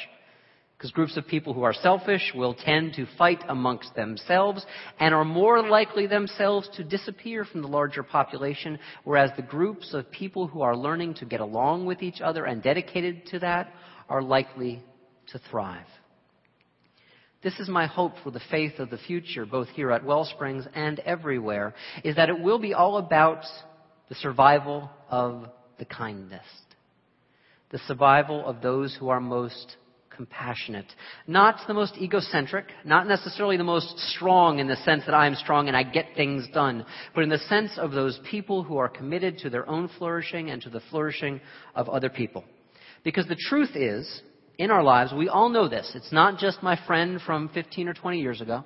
Because 0.77 0.91
groups 0.91 1.17
of 1.17 1.27
people 1.27 1.53
who 1.53 1.63
are 1.63 1.73
selfish 1.73 2.31
will 2.33 2.55
tend 2.55 2.93
to 2.95 3.05
fight 3.17 3.43
amongst 3.49 3.93
themselves 3.93 4.65
and 4.99 5.13
are 5.13 5.25
more 5.25 5.67
likely 5.67 6.07
themselves 6.07 6.67
to 6.75 6.83
disappear 6.83 7.45
from 7.45 7.61
the 7.61 7.67
larger 7.67 8.03
population, 8.03 8.79
whereas 9.03 9.31
the 9.35 9.43
groups 9.43 9.93
of 9.93 10.09
people 10.11 10.47
who 10.47 10.61
are 10.61 10.75
learning 10.75 11.15
to 11.15 11.25
get 11.25 11.39
along 11.39 11.85
with 11.85 12.01
each 12.01 12.21
other 12.21 12.45
and 12.45 12.63
dedicated 12.63 13.25
to 13.27 13.39
that 13.39 13.71
are 14.11 14.21
likely 14.21 14.83
to 15.31 15.39
thrive. 15.49 15.87
This 17.41 17.59
is 17.59 17.69
my 17.69 17.87
hope 17.87 18.13
for 18.23 18.29
the 18.29 18.41
faith 18.51 18.77
of 18.77 18.89
the 18.89 18.97
future, 18.97 19.45
both 19.45 19.69
here 19.69 19.91
at 19.91 20.03
Wellsprings 20.03 20.67
and 20.75 20.99
everywhere, 20.99 21.73
is 22.03 22.17
that 22.17 22.29
it 22.29 22.39
will 22.39 22.59
be 22.59 22.73
all 22.73 22.97
about 22.97 23.43
the 24.09 24.15
survival 24.15 24.91
of 25.09 25.47
the 25.79 25.85
kindest. 25.85 26.45
The 27.71 27.79
survival 27.87 28.45
of 28.45 28.61
those 28.61 28.95
who 28.99 29.07
are 29.07 29.21
most 29.21 29.77
compassionate. 30.13 30.93
Not 31.25 31.61
the 31.65 31.73
most 31.73 31.95
egocentric, 31.97 32.65
not 32.83 33.07
necessarily 33.07 33.55
the 33.55 33.63
most 33.63 33.97
strong 33.97 34.59
in 34.59 34.67
the 34.67 34.75
sense 34.75 35.03
that 35.05 35.15
I 35.15 35.25
am 35.25 35.35
strong 35.35 35.69
and 35.69 35.77
I 35.77 35.83
get 35.83 36.07
things 36.17 36.45
done, 36.53 36.85
but 37.15 37.23
in 37.23 37.29
the 37.29 37.37
sense 37.37 37.71
of 37.77 37.91
those 37.91 38.19
people 38.29 38.61
who 38.61 38.75
are 38.75 38.89
committed 38.89 39.37
to 39.39 39.49
their 39.49 39.67
own 39.69 39.89
flourishing 39.97 40.51
and 40.51 40.61
to 40.63 40.69
the 40.69 40.81
flourishing 40.91 41.39
of 41.73 41.87
other 41.87 42.09
people. 42.09 42.43
Because 43.03 43.27
the 43.27 43.35
truth 43.35 43.75
is, 43.75 44.21
in 44.57 44.69
our 44.69 44.83
lives, 44.83 45.11
we 45.11 45.27
all 45.27 45.49
know 45.49 45.67
this. 45.67 45.91
It's 45.95 46.11
not 46.11 46.37
just 46.37 46.61
my 46.61 46.79
friend 46.85 47.19
from 47.25 47.49
15 47.49 47.87
or 47.87 47.93
20 47.93 48.19
years 48.19 48.41
ago 48.41 48.63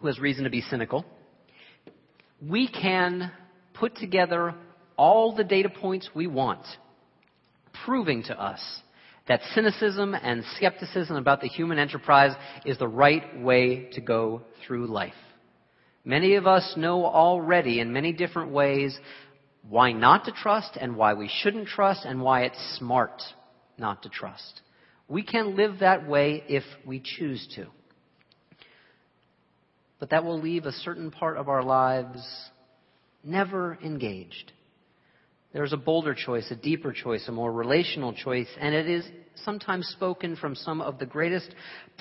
who 0.00 0.08
has 0.08 0.18
reason 0.18 0.44
to 0.44 0.50
be 0.50 0.60
cynical. 0.60 1.04
We 2.42 2.68
can 2.68 3.32
put 3.74 3.96
together 3.96 4.54
all 4.96 5.34
the 5.34 5.44
data 5.44 5.70
points 5.70 6.10
we 6.14 6.26
want, 6.26 6.66
proving 7.86 8.22
to 8.24 8.38
us 8.38 8.60
that 9.28 9.40
cynicism 9.54 10.14
and 10.14 10.44
skepticism 10.56 11.16
about 11.16 11.40
the 11.40 11.48
human 11.48 11.78
enterprise 11.78 12.36
is 12.66 12.76
the 12.78 12.88
right 12.88 13.40
way 13.40 13.88
to 13.92 14.00
go 14.00 14.42
through 14.66 14.86
life. 14.86 15.14
Many 16.04 16.34
of 16.34 16.46
us 16.46 16.74
know 16.76 17.06
already 17.06 17.80
in 17.80 17.92
many 17.92 18.12
different 18.12 18.50
ways 18.50 18.98
why 19.68 19.92
not 19.92 20.24
to 20.26 20.32
trust 20.32 20.76
and 20.80 20.96
why 20.96 21.14
we 21.14 21.28
shouldn't 21.28 21.68
trust 21.68 22.04
and 22.04 22.20
why 22.20 22.42
it's 22.42 22.76
smart 22.78 23.22
not 23.78 24.02
to 24.02 24.08
trust. 24.08 24.60
We 25.08 25.22
can 25.22 25.56
live 25.56 25.80
that 25.80 26.08
way 26.08 26.42
if 26.48 26.64
we 26.86 27.00
choose 27.00 27.46
to. 27.56 27.66
But 29.98 30.10
that 30.10 30.24
will 30.24 30.40
leave 30.40 30.66
a 30.66 30.72
certain 30.72 31.10
part 31.10 31.36
of 31.36 31.48
our 31.48 31.62
lives 31.62 32.20
never 33.22 33.78
engaged. 33.82 34.52
There's 35.52 35.72
a 35.72 35.78
bolder 35.78 36.14
choice, 36.14 36.50
a 36.50 36.56
deeper 36.56 36.92
choice, 36.92 37.26
a 37.28 37.32
more 37.32 37.52
relational 37.52 38.12
choice, 38.12 38.48
and 38.60 38.74
it 38.74 38.88
is 38.88 39.04
sometimes 39.44 39.86
spoken 39.88 40.36
from 40.36 40.54
some 40.54 40.80
of 40.80 40.98
the 40.98 41.06
greatest 41.06 41.54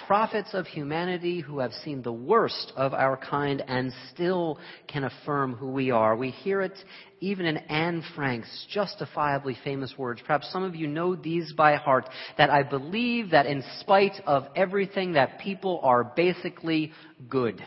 prophets 0.08 0.50
of 0.54 0.66
humanity 0.68 1.40
who 1.40 1.60
have 1.60 1.72
seen 1.84 2.02
the 2.02 2.12
worst 2.12 2.74
of 2.76 2.94
our 2.94 3.18
kind 3.18 3.64
and 3.68 3.92
still 4.14 4.60
can 4.88 5.04
affirm 5.04 5.54
who 5.56 5.72
we 5.72 5.92
are. 5.92 6.16
We 6.16 6.32
hear 6.32 6.62
it 6.62 6.78
even 7.20 7.46
in 7.46 7.58
Anne 7.58 8.04
Frank's 8.16 8.68
justifiably 8.70 9.58
famous 9.64 9.94
words. 9.98 10.22
Perhaps 10.26 10.52
some 10.52 10.64
of 10.64 10.76
you 10.76 10.88
know 10.88 11.16
these 11.16 11.54
by 11.54 11.76
heart, 11.76 12.10
that 12.38 12.50
I 12.50 12.64
believe 12.64 13.32
that 13.32 13.46
in 13.46 13.64
spite 13.80 14.22
of 14.26 14.44
everything 14.56 15.14
that 15.14 15.40
people 15.40 15.80
are 15.84 16.04
basically 16.04 16.92
good. 17.30 17.64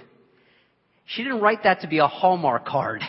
She 1.06 1.22
didn't 1.22 1.40
write 1.40 1.62
that 1.62 1.80
to 1.80 1.88
be 1.88 1.98
a 1.98 2.06
Hallmark 2.06 2.66
card. 2.66 3.02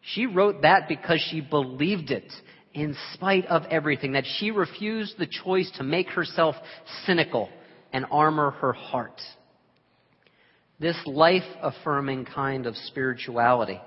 She 0.00 0.26
wrote 0.26 0.62
that 0.62 0.88
because 0.88 1.24
she 1.30 1.40
believed 1.40 2.10
it 2.10 2.32
in 2.72 2.96
spite 3.14 3.46
of 3.46 3.62
everything, 3.70 4.12
that 4.12 4.24
she 4.38 4.50
refused 4.50 5.18
the 5.18 5.26
choice 5.26 5.70
to 5.76 5.82
make 5.82 6.08
herself 6.08 6.54
cynical 7.04 7.48
and 7.92 8.06
armor 8.10 8.50
her 8.52 8.72
heart. 8.72 9.20
This 10.78 10.96
life 11.04 11.42
affirming 11.60 12.24
kind 12.24 12.66
of 12.66 12.76
spirituality 12.76 13.80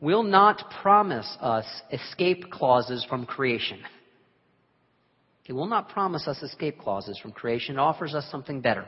will 0.00 0.22
not 0.22 0.62
promise 0.82 1.36
us 1.40 1.64
escape 1.90 2.50
clauses 2.50 3.04
from 3.08 3.26
creation. 3.26 3.80
It 5.46 5.54
will 5.54 5.66
not 5.66 5.88
promise 5.88 6.28
us 6.28 6.42
escape 6.42 6.78
clauses 6.78 7.18
from 7.18 7.32
creation. 7.32 7.76
It 7.76 7.80
offers 7.80 8.14
us 8.14 8.30
something 8.30 8.60
better, 8.60 8.86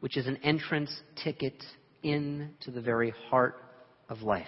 which 0.00 0.16
is 0.16 0.26
an 0.26 0.38
entrance 0.44 0.94
ticket 1.22 1.62
into 2.02 2.70
the 2.70 2.80
very 2.80 3.12
heart 3.28 3.56
of 4.08 4.22
life 4.22 4.46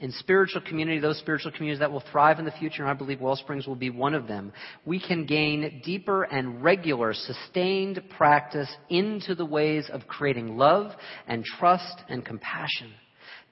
in 0.00 0.12
spiritual 0.12 0.60
community, 0.60 1.00
those 1.00 1.18
spiritual 1.18 1.50
communities 1.50 1.80
that 1.80 1.90
will 1.90 2.04
thrive 2.12 2.38
in 2.38 2.44
the 2.44 2.52
future, 2.52 2.82
and 2.82 2.90
I 2.90 2.94
believe 2.94 3.20
Wellsprings 3.20 3.66
will 3.66 3.74
be 3.76 3.90
one 3.90 4.14
of 4.14 4.28
them, 4.28 4.52
we 4.84 5.00
can 5.00 5.26
gain 5.26 5.82
deeper 5.84 6.22
and 6.22 6.62
regular, 6.62 7.12
sustained 7.14 8.02
practice 8.16 8.72
into 8.88 9.34
the 9.34 9.44
ways 9.44 9.90
of 9.92 10.06
creating 10.06 10.56
love 10.56 10.92
and 11.26 11.44
trust 11.44 12.02
and 12.08 12.24
compassion 12.24 12.92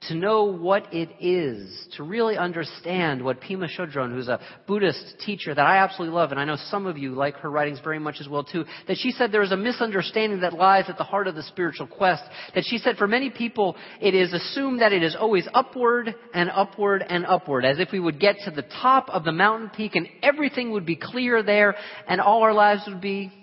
to 0.01 0.15
know 0.15 0.43
what 0.43 0.93
it 0.93 1.09
is, 1.19 1.87
to 1.97 2.03
really 2.03 2.37
understand 2.37 3.23
what 3.23 3.41
Pema 3.41 3.67
Chodron, 3.67 4.13
who's 4.13 4.27
a 4.27 4.39
Buddhist 4.67 5.15
teacher 5.25 5.55
that 5.55 5.65
I 5.65 5.77
absolutely 5.77 6.15
love, 6.15 6.29
and 6.31 6.39
I 6.39 6.45
know 6.45 6.55
some 6.69 6.85
of 6.85 6.99
you 6.99 7.15
like 7.15 7.35
her 7.37 7.49
writings 7.49 7.79
very 7.83 7.97
much 7.97 8.17
as 8.19 8.27
well 8.27 8.43
too, 8.43 8.63
that 8.87 8.97
she 8.97 9.11
said 9.11 9.31
there 9.31 9.41
is 9.41 9.51
a 9.51 9.57
misunderstanding 9.57 10.41
that 10.41 10.53
lies 10.53 10.85
at 10.87 10.99
the 10.99 11.03
heart 11.03 11.27
of 11.27 11.33
the 11.33 11.41
spiritual 11.43 11.87
quest. 11.87 12.21
That 12.53 12.63
she 12.67 12.77
said 12.77 12.97
for 12.97 13.07
many 13.07 13.31
people, 13.31 13.75
it 13.99 14.13
is 14.13 14.33
assumed 14.33 14.81
that 14.81 14.93
it 14.93 15.01
is 15.01 15.15
always 15.19 15.47
upward 15.53 16.13
and 16.33 16.51
upward 16.51 17.03
and 17.07 17.25
upward, 17.25 17.65
as 17.65 17.79
if 17.79 17.91
we 17.91 17.99
would 17.99 18.19
get 18.19 18.35
to 18.45 18.51
the 18.51 18.65
top 18.81 19.09
of 19.09 19.23
the 19.23 19.31
mountain 19.31 19.71
peak 19.75 19.95
and 19.95 20.07
everything 20.21 20.71
would 20.71 20.85
be 20.85 20.95
clear 20.95 21.41
there 21.41 21.75
and 22.07 22.21
all 22.21 22.43
our 22.43 22.53
lives 22.53 22.83
would 22.87 23.01
be 23.01 23.33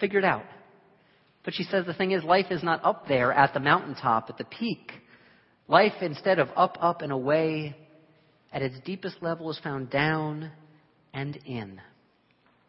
figured 0.00 0.24
out. 0.24 0.44
But 1.44 1.54
she 1.54 1.62
says 1.62 1.86
the 1.86 1.94
thing 1.94 2.10
is, 2.10 2.24
life 2.24 2.46
is 2.50 2.62
not 2.62 2.84
up 2.84 3.06
there 3.08 3.32
at 3.32 3.54
the 3.54 3.60
mountaintop, 3.60 4.28
at 4.28 4.38
the 4.38 4.44
peak. 4.44 4.92
Life, 5.68 5.94
instead 6.00 6.38
of 6.38 6.48
up, 6.56 6.76
up, 6.80 7.02
and 7.02 7.12
away, 7.12 7.76
at 8.52 8.62
its 8.62 8.78
deepest 8.84 9.22
level 9.22 9.50
is 9.50 9.58
found 9.62 9.90
down 9.90 10.50
and 11.14 11.36
in. 11.46 11.80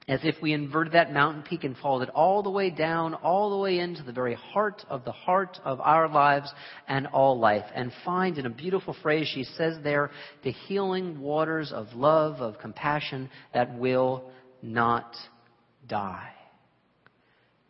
As 0.07 0.19
if 0.23 0.35
we 0.41 0.51
inverted 0.51 0.93
that 0.93 1.13
mountain 1.13 1.43
peak 1.43 1.63
and 1.63 1.77
followed 1.77 2.03
it 2.03 2.09
all 2.09 2.43
the 2.43 2.49
way 2.49 2.69
down, 2.69 3.13
all 3.13 3.51
the 3.51 3.57
way 3.57 3.79
into 3.79 4.03
the 4.03 4.11
very 4.11 4.35
heart 4.35 4.83
of 4.89 5.05
the 5.05 5.13
heart 5.13 5.59
of 5.63 5.79
our 5.79 6.09
lives 6.09 6.51
and 6.89 7.07
all 7.07 7.39
life. 7.39 7.63
And 7.73 7.91
find 8.03 8.37
in 8.37 8.45
a 8.45 8.49
beautiful 8.49 8.95
phrase 9.01 9.27
she 9.33 9.45
says 9.45 9.77
there, 9.81 10.11
the 10.43 10.51
healing 10.51 11.21
waters 11.21 11.71
of 11.71 11.87
love, 11.93 12.41
of 12.41 12.59
compassion 12.59 13.29
that 13.53 13.77
will 13.77 14.29
not 14.61 15.15
die. 15.87 16.31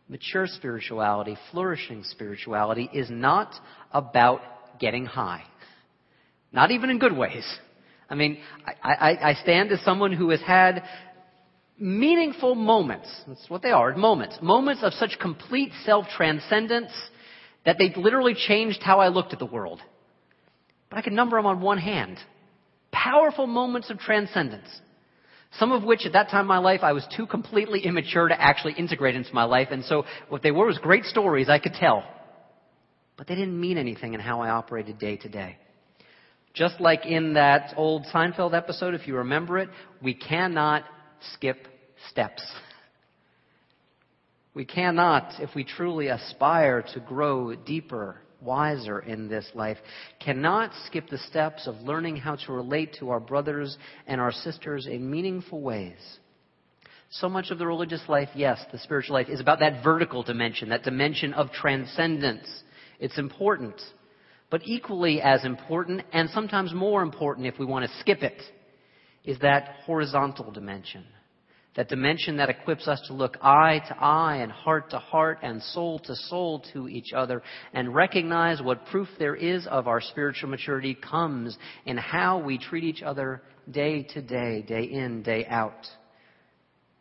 Mature 0.09 0.47
spirituality, 0.47 1.37
flourishing 1.51 2.03
spirituality, 2.03 2.89
is 2.93 3.09
not 3.11 3.53
about 3.91 4.41
getting 4.83 5.05
high. 5.05 5.43
Not 6.51 6.71
even 6.71 6.89
in 6.89 6.99
good 6.99 7.15
ways. 7.15 7.47
I 8.09 8.15
mean, 8.15 8.37
I, 8.83 8.93
I, 8.93 9.29
I 9.29 9.33
stand 9.35 9.71
as 9.71 9.81
someone 9.85 10.11
who 10.11 10.29
has 10.31 10.41
had 10.41 10.83
meaningful 11.79 12.53
moments. 12.53 13.07
That's 13.25 13.49
what 13.49 13.61
they 13.61 13.71
are, 13.71 13.95
moments. 13.95 14.37
Moments 14.41 14.83
of 14.83 14.91
such 14.93 15.17
complete 15.21 15.71
self-transcendence 15.85 16.91
that 17.65 17.77
they 17.77 17.93
literally 17.95 18.35
changed 18.35 18.83
how 18.83 18.99
I 18.99 19.07
looked 19.07 19.31
at 19.31 19.39
the 19.39 19.45
world. 19.45 19.79
But 20.89 20.99
I 20.99 21.01
can 21.01 21.15
number 21.15 21.37
them 21.37 21.45
on 21.45 21.61
one 21.61 21.77
hand. 21.77 22.17
Powerful 22.91 23.47
moments 23.47 23.89
of 23.89 23.99
transcendence. 23.99 24.67
Some 25.59 25.71
of 25.71 25.85
which 25.85 26.05
at 26.05 26.11
that 26.11 26.29
time 26.29 26.41
in 26.41 26.47
my 26.47 26.57
life 26.57 26.81
I 26.83 26.91
was 26.91 27.07
too 27.15 27.25
completely 27.25 27.79
immature 27.85 28.27
to 28.27 28.41
actually 28.41 28.73
integrate 28.73 29.15
into 29.15 29.33
my 29.33 29.45
life. 29.45 29.69
And 29.71 29.85
so 29.85 30.03
what 30.27 30.43
they 30.43 30.51
were 30.51 30.67
was 30.67 30.77
great 30.79 31.05
stories 31.05 31.47
I 31.47 31.59
could 31.59 31.73
tell. 31.73 32.03
But 33.17 33.27
they 33.27 33.35
didn't 33.35 33.59
mean 33.59 33.77
anything 33.77 34.13
in 34.13 34.19
how 34.19 34.41
I 34.41 34.49
operated 34.49 34.97
day 34.97 35.17
to 35.17 35.29
day. 35.29 35.57
Just 36.53 36.79
like 36.79 37.05
in 37.05 37.33
that 37.33 37.73
old 37.75 38.05
Seinfeld 38.13 38.55
episode, 38.55 38.93
if 38.93 39.07
you 39.07 39.17
remember 39.17 39.57
it, 39.57 39.69
we 40.01 40.13
cannot 40.13 40.83
skip 41.33 41.67
steps. 42.09 42.43
We 44.53 44.65
cannot, 44.65 45.33
if 45.39 45.55
we 45.55 45.63
truly 45.63 46.07
aspire 46.07 46.83
to 46.93 46.99
grow 46.99 47.55
deeper, 47.55 48.17
wiser 48.39 48.99
in 48.99 49.27
this 49.27 49.49
life, 49.55 49.77
cannot 50.19 50.71
skip 50.85 51.09
the 51.09 51.17
steps 51.17 51.65
of 51.65 51.75
learning 51.77 52.17
how 52.17 52.35
to 52.35 52.51
relate 52.51 52.97
to 52.99 53.09
our 53.09 53.19
brothers 53.19 53.77
and 54.05 54.21
our 54.21 54.31
sisters 54.31 54.85
in 54.85 55.09
meaningful 55.09 55.61
ways. 55.61 55.97
So 57.09 57.29
much 57.29 57.51
of 57.51 57.57
the 57.57 57.67
religious 57.67 58.01
life, 58.07 58.29
yes, 58.35 58.59
the 58.71 58.79
spiritual 58.79 59.15
life, 59.15 59.29
is 59.29 59.39
about 59.39 59.59
that 59.59 59.83
vertical 59.83 60.23
dimension, 60.23 60.69
that 60.69 60.83
dimension 60.83 61.33
of 61.33 61.51
transcendence. 61.51 62.47
It's 63.03 63.17
important. 63.17 63.75
But 64.49 64.61
equally 64.63 65.21
as 65.21 65.43
important, 65.43 66.03
and 66.13 66.29
sometimes 66.29 66.73
more 66.73 67.03
important 67.03 67.47
if 67.47 67.59
we 67.59 67.65
want 67.65 67.85
to 67.85 67.99
skip 67.99 68.23
it, 68.23 68.41
is 69.25 69.37
that 69.39 69.75
horizontal 69.85 70.51
dimension. 70.51 71.03
That 71.75 71.89
dimension 71.89 72.37
that 72.37 72.49
equips 72.49 72.87
us 72.87 73.01
to 73.07 73.13
look 73.13 73.35
eye 73.41 73.81
to 73.89 73.97
eye 73.99 74.37
and 74.37 74.49
heart 74.49 74.91
to 74.91 74.99
heart 74.99 75.39
and 75.43 75.61
soul 75.61 75.99
to 75.99 76.15
soul 76.15 76.63
to 76.71 76.87
each 76.87 77.11
other 77.13 77.43
and 77.73 77.93
recognize 77.93 78.61
what 78.61 78.85
proof 78.85 79.09
there 79.19 79.35
is 79.35 79.67
of 79.67 79.89
our 79.89 79.99
spiritual 79.99 80.49
maturity 80.49 80.95
comes 80.95 81.57
in 81.85 81.97
how 81.97 82.39
we 82.39 82.57
treat 82.57 82.85
each 82.85 83.03
other 83.03 83.41
day 83.69 84.03
to 84.13 84.21
day, 84.21 84.61
day 84.65 84.83
in, 84.83 85.23
day 85.23 85.45
out. 85.47 85.87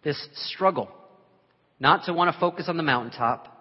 This 0.02 0.20
struggle, 0.34 0.88
not 1.78 2.06
to 2.06 2.12
want 2.12 2.34
to 2.34 2.40
focus 2.40 2.64
on 2.68 2.76
the 2.76 2.82
mountaintop, 2.82 3.51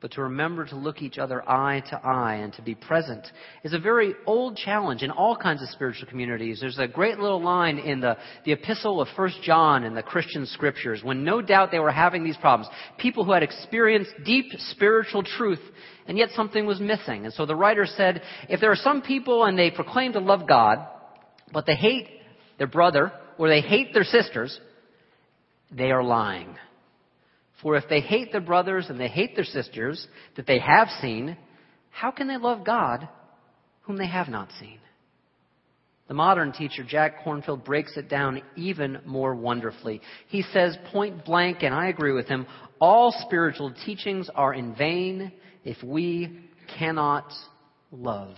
but 0.00 0.12
to 0.12 0.22
remember 0.22 0.64
to 0.64 0.76
look 0.76 1.02
each 1.02 1.18
other 1.18 1.48
eye 1.48 1.82
to 1.90 1.96
eye 1.96 2.36
and 2.36 2.52
to 2.54 2.62
be 2.62 2.74
present 2.74 3.26
is 3.64 3.74
a 3.74 3.78
very 3.78 4.14
old 4.26 4.56
challenge 4.56 5.02
in 5.02 5.10
all 5.10 5.36
kinds 5.36 5.62
of 5.62 5.68
spiritual 5.68 6.08
communities. 6.08 6.58
There's 6.60 6.78
a 6.78 6.88
great 6.88 7.18
little 7.18 7.42
line 7.42 7.78
in 7.78 8.00
the, 8.00 8.16
the 8.44 8.52
epistle 8.52 9.00
of 9.00 9.08
1 9.14 9.30
John 9.42 9.84
in 9.84 9.94
the 9.94 10.02
Christian 10.02 10.46
scriptures 10.46 11.02
when 11.02 11.22
no 11.22 11.42
doubt 11.42 11.70
they 11.70 11.78
were 11.78 11.90
having 11.90 12.24
these 12.24 12.36
problems. 12.38 12.72
People 12.98 13.24
who 13.24 13.32
had 13.32 13.42
experienced 13.42 14.12
deep 14.24 14.46
spiritual 14.70 15.22
truth 15.22 15.60
and 16.06 16.16
yet 16.16 16.30
something 16.34 16.64
was 16.64 16.80
missing. 16.80 17.26
And 17.26 17.34
so 17.34 17.44
the 17.44 17.54
writer 17.54 17.86
said, 17.86 18.22
if 18.48 18.60
there 18.60 18.72
are 18.72 18.76
some 18.76 19.02
people 19.02 19.44
and 19.44 19.58
they 19.58 19.70
proclaim 19.70 20.14
to 20.14 20.20
love 20.20 20.48
God, 20.48 20.78
but 21.52 21.66
they 21.66 21.74
hate 21.74 22.08
their 22.58 22.66
brother 22.66 23.12
or 23.36 23.48
they 23.48 23.60
hate 23.60 23.92
their 23.92 24.04
sisters, 24.04 24.58
they 25.70 25.90
are 25.90 26.02
lying. 26.02 26.56
For 27.62 27.76
if 27.76 27.84
they 27.88 28.00
hate 28.00 28.32
their 28.32 28.40
brothers 28.40 28.86
and 28.88 28.98
they 28.98 29.08
hate 29.08 29.34
their 29.34 29.44
sisters 29.44 30.06
that 30.36 30.46
they 30.46 30.58
have 30.58 30.88
seen, 31.00 31.36
how 31.90 32.10
can 32.10 32.28
they 32.28 32.36
love 32.36 32.64
God 32.64 33.08
whom 33.82 33.96
they 33.96 34.06
have 34.06 34.28
not 34.28 34.48
seen? 34.58 34.78
The 36.08 36.14
modern 36.14 36.50
teacher, 36.50 36.82
Jack 36.82 37.24
Kornfield, 37.24 37.64
breaks 37.64 37.96
it 37.96 38.08
down 38.08 38.42
even 38.56 38.98
more 39.06 39.34
wonderfully. 39.34 40.00
He 40.26 40.42
says 40.42 40.76
point 40.92 41.24
blank, 41.24 41.58
and 41.62 41.72
I 41.72 41.86
agree 41.86 42.12
with 42.12 42.26
him, 42.26 42.46
all 42.80 43.14
spiritual 43.26 43.72
teachings 43.86 44.28
are 44.34 44.52
in 44.52 44.74
vain 44.74 45.30
if 45.64 45.80
we 45.84 46.40
cannot 46.78 47.32
love. 47.92 48.34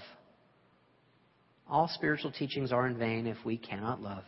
All 1.66 1.88
spiritual 1.94 2.32
teachings 2.32 2.72
are 2.72 2.86
in 2.86 2.98
vain 2.98 3.26
if 3.26 3.38
we 3.42 3.56
cannot 3.56 4.02
love. 4.02 4.24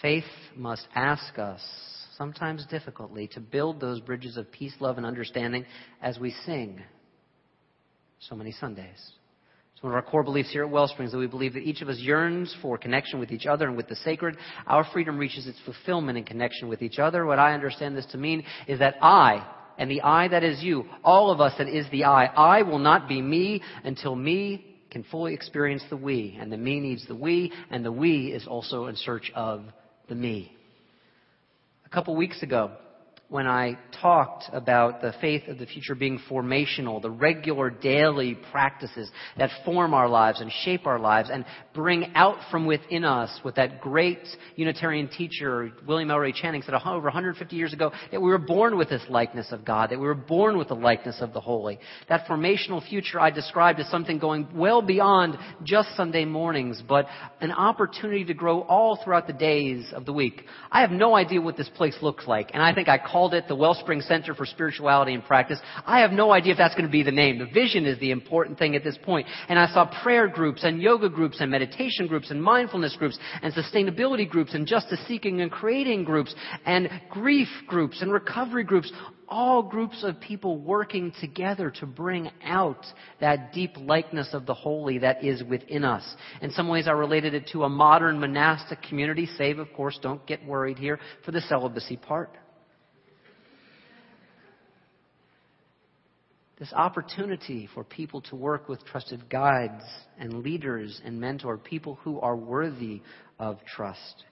Faith 0.00 0.24
must 0.56 0.86
ask 0.94 1.38
us 1.38 1.60
sometimes 2.20 2.66
difficultly, 2.66 3.28
to 3.28 3.40
build 3.40 3.80
those 3.80 3.98
bridges 3.98 4.36
of 4.36 4.52
peace, 4.52 4.74
love, 4.78 4.98
and 4.98 5.06
understanding 5.06 5.64
as 6.02 6.18
we 6.18 6.30
sing 6.44 6.78
so 8.18 8.36
many 8.36 8.52
Sundays. 8.52 9.12
It's 9.72 9.82
one 9.82 9.90
of 9.90 9.96
our 9.96 10.02
core 10.02 10.22
beliefs 10.22 10.52
here 10.52 10.62
at 10.62 10.70
Wellsprings 10.70 11.12
that 11.12 11.18
we 11.18 11.26
believe 11.26 11.54
that 11.54 11.60
each 11.60 11.80
of 11.80 11.88
us 11.88 11.96
yearns 11.96 12.54
for 12.60 12.76
connection 12.76 13.20
with 13.20 13.30
each 13.30 13.46
other 13.46 13.66
and 13.68 13.74
with 13.74 13.88
the 13.88 13.96
sacred. 13.96 14.36
Our 14.66 14.86
freedom 14.92 15.16
reaches 15.16 15.46
its 15.46 15.58
fulfillment 15.64 16.18
in 16.18 16.24
connection 16.24 16.68
with 16.68 16.82
each 16.82 16.98
other. 16.98 17.24
What 17.24 17.38
I 17.38 17.54
understand 17.54 17.96
this 17.96 18.04
to 18.12 18.18
mean 18.18 18.44
is 18.68 18.80
that 18.80 18.96
I, 19.00 19.42
and 19.78 19.90
the 19.90 20.02
I 20.02 20.28
that 20.28 20.44
is 20.44 20.62
you, 20.62 20.84
all 21.02 21.30
of 21.30 21.40
us 21.40 21.54
that 21.56 21.68
is 21.68 21.86
the 21.90 22.04
I, 22.04 22.26
I 22.26 22.60
will 22.60 22.80
not 22.80 23.08
be 23.08 23.22
me 23.22 23.62
until 23.82 24.14
me 24.14 24.76
can 24.90 25.04
fully 25.04 25.32
experience 25.32 25.84
the 25.88 25.96
we, 25.96 26.36
and 26.38 26.52
the 26.52 26.58
me 26.58 26.80
needs 26.80 27.08
the 27.08 27.14
we, 27.14 27.50
and 27.70 27.82
the 27.82 27.92
we 27.92 28.26
is 28.26 28.46
also 28.46 28.88
in 28.88 28.96
search 28.96 29.32
of 29.34 29.62
the 30.10 30.14
me 30.14 30.54
a 31.90 31.94
couple 31.94 32.14
weeks 32.14 32.42
ago 32.42 32.70
when 33.30 33.46
I 33.46 33.78
talked 34.02 34.46
about 34.52 35.00
the 35.00 35.14
faith 35.20 35.46
of 35.46 35.56
the 35.56 35.64
future 35.64 35.94
being 35.94 36.20
formational, 36.28 37.00
the 37.00 37.10
regular 37.10 37.70
daily 37.70 38.36
practices 38.50 39.08
that 39.38 39.50
form 39.64 39.94
our 39.94 40.08
lives 40.08 40.40
and 40.40 40.50
shape 40.64 40.84
our 40.84 40.98
lives 40.98 41.30
and 41.32 41.44
bring 41.72 42.10
out 42.16 42.38
from 42.50 42.66
within 42.66 43.04
us 43.04 43.30
what 43.42 43.54
that 43.54 43.80
great 43.80 44.18
Unitarian 44.56 45.06
teacher, 45.06 45.70
William 45.86 46.10
Ellery 46.10 46.32
Channing, 46.32 46.62
said 46.62 46.74
over 46.74 47.04
150 47.04 47.54
years 47.54 47.72
ago, 47.72 47.92
that 48.10 48.20
we 48.20 48.28
were 48.28 48.38
born 48.38 48.76
with 48.76 48.88
this 48.88 49.02
likeness 49.08 49.52
of 49.52 49.64
God, 49.64 49.90
that 49.90 50.00
we 50.00 50.06
were 50.06 50.14
born 50.14 50.58
with 50.58 50.66
the 50.66 50.74
likeness 50.74 51.20
of 51.20 51.32
the 51.32 51.40
Holy. 51.40 51.78
That 52.08 52.26
formational 52.26 52.86
future 52.86 53.20
I 53.20 53.30
described 53.30 53.78
as 53.78 53.88
something 53.90 54.18
going 54.18 54.48
well 54.52 54.82
beyond 54.82 55.38
just 55.62 55.94
Sunday 55.96 56.24
mornings, 56.24 56.82
but 56.88 57.06
an 57.40 57.52
opportunity 57.52 58.24
to 58.24 58.34
grow 58.34 58.62
all 58.62 58.98
throughout 59.04 59.28
the 59.28 59.32
days 59.32 59.92
of 59.92 60.04
the 60.04 60.12
week. 60.12 60.46
I 60.72 60.80
have 60.80 60.90
no 60.90 61.14
idea 61.14 61.40
what 61.40 61.56
this 61.56 61.70
place 61.76 61.96
looks 62.02 62.26
like, 62.26 62.50
and 62.54 62.60
I 62.60 62.74
think 62.74 62.88
I 62.88 62.98
call 62.98 63.19
called 63.20 63.34
it 63.34 63.46
the 63.48 63.54
Wellspring 63.54 64.00
Center 64.00 64.34
for 64.34 64.46
Spirituality 64.46 65.12
and 65.12 65.22
Practice. 65.22 65.58
I 65.84 66.00
have 66.00 66.10
no 66.10 66.32
idea 66.32 66.52
if 66.52 66.56
that's 66.56 66.74
going 66.74 66.86
to 66.86 66.90
be 66.90 67.02
the 67.02 67.10
name. 67.10 67.38
The 67.38 67.44
vision 67.44 67.84
is 67.84 67.98
the 67.98 68.12
important 68.12 68.58
thing 68.58 68.74
at 68.74 68.82
this 68.82 68.96
point. 69.02 69.26
And 69.50 69.58
I 69.58 69.70
saw 69.74 69.84
prayer 70.02 70.26
groups 70.26 70.64
and 70.64 70.80
yoga 70.80 71.10
groups 71.10 71.38
and 71.38 71.50
meditation 71.50 72.06
groups 72.06 72.30
and 72.30 72.42
mindfulness 72.42 72.96
groups 72.96 73.18
and 73.42 73.52
sustainability 73.52 74.26
groups 74.26 74.54
and 74.54 74.66
justice 74.66 75.00
seeking 75.06 75.42
and 75.42 75.50
creating 75.50 76.04
groups 76.04 76.34
and 76.64 76.88
grief 77.10 77.48
groups 77.66 78.00
and 78.00 78.10
recovery 78.10 78.64
groups 78.64 78.90
all 79.28 79.62
groups 79.62 80.02
of 80.02 80.18
people 80.18 80.58
working 80.58 81.12
together 81.20 81.70
to 81.70 81.86
bring 81.86 82.30
out 82.42 82.84
that 83.20 83.52
deep 83.52 83.76
likeness 83.76 84.30
of 84.32 84.44
the 84.44 84.54
holy 84.54 84.98
that 84.98 85.22
is 85.22 85.44
within 85.44 85.84
us. 85.84 86.16
In 86.40 86.50
some 86.50 86.68
ways, 86.68 86.88
I 86.88 86.92
related 86.92 87.34
it 87.34 87.46
to 87.52 87.62
a 87.62 87.68
modern 87.68 88.18
monastic 88.18 88.82
community, 88.82 89.28
save, 89.38 89.60
of 89.60 89.72
course, 89.72 90.00
don't 90.02 90.26
get 90.26 90.44
worried 90.44 90.78
here, 90.78 90.98
for 91.24 91.30
the 91.30 91.42
celibacy 91.42 91.96
part. 91.96 92.36
This 96.60 96.72
opportunity 96.74 97.68
for 97.74 97.82
people 97.82 98.20
to 98.20 98.36
work 98.36 98.68
with 98.68 98.84
trusted 98.84 99.30
guides 99.30 99.82
and 100.18 100.44
leaders 100.44 101.00
and 101.04 101.18
mentor 101.18 101.56
people 101.56 101.98
who 102.04 102.20
are 102.20 102.36
worthy 102.36 103.00
of 103.38 103.58
trust. 103.64 104.24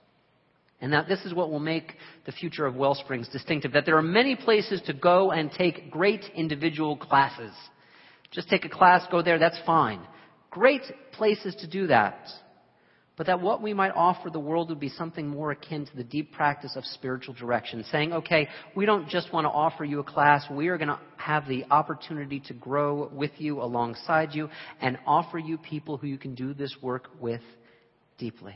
And 0.82 0.92
that 0.92 1.08
this 1.08 1.24
is 1.24 1.32
what 1.32 1.50
will 1.50 1.58
make 1.58 1.94
the 2.26 2.32
future 2.32 2.66
of 2.66 2.74
Wellsprings 2.74 3.28
distinctive, 3.32 3.72
that 3.72 3.86
there 3.86 3.96
are 3.96 4.02
many 4.02 4.36
places 4.36 4.82
to 4.82 4.92
go 4.92 5.32
and 5.32 5.50
take 5.50 5.90
great 5.90 6.22
individual 6.36 6.98
classes. 6.98 7.52
Just 8.30 8.50
take 8.50 8.66
a 8.66 8.68
class, 8.68 9.06
go 9.10 9.22
there, 9.22 9.38
that's 9.38 9.58
fine. 9.64 10.00
Great 10.50 10.82
places 11.12 11.56
to 11.56 11.66
do 11.66 11.86
that 11.86 12.28
but 13.18 13.26
that 13.26 13.40
what 13.40 13.60
we 13.60 13.74
might 13.74 13.90
offer 13.96 14.30
the 14.30 14.38
world 14.38 14.68
would 14.68 14.78
be 14.78 14.88
something 14.88 15.26
more 15.26 15.50
akin 15.50 15.84
to 15.84 15.96
the 15.96 16.04
deep 16.04 16.32
practice 16.32 16.76
of 16.76 16.84
spiritual 16.84 17.34
direction, 17.34 17.84
saying, 17.90 18.12
okay, 18.12 18.48
we 18.76 18.86
don't 18.86 19.08
just 19.08 19.32
want 19.32 19.44
to 19.44 19.50
offer 19.50 19.84
you 19.84 19.98
a 19.98 20.04
class, 20.04 20.44
we 20.48 20.68
are 20.68 20.78
going 20.78 20.88
to 20.88 21.00
have 21.16 21.46
the 21.48 21.64
opportunity 21.68 22.38
to 22.38 22.54
grow 22.54 23.10
with 23.12 23.32
you, 23.38 23.60
alongside 23.60 24.32
you, 24.32 24.48
and 24.80 24.96
offer 25.04 25.36
you 25.36 25.58
people 25.58 25.96
who 25.96 26.06
you 26.06 26.16
can 26.16 26.36
do 26.36 26.54
this 26.54 26.74
work 26.80 27.08
with 27.20 27.42
deeply. 28.18 28.54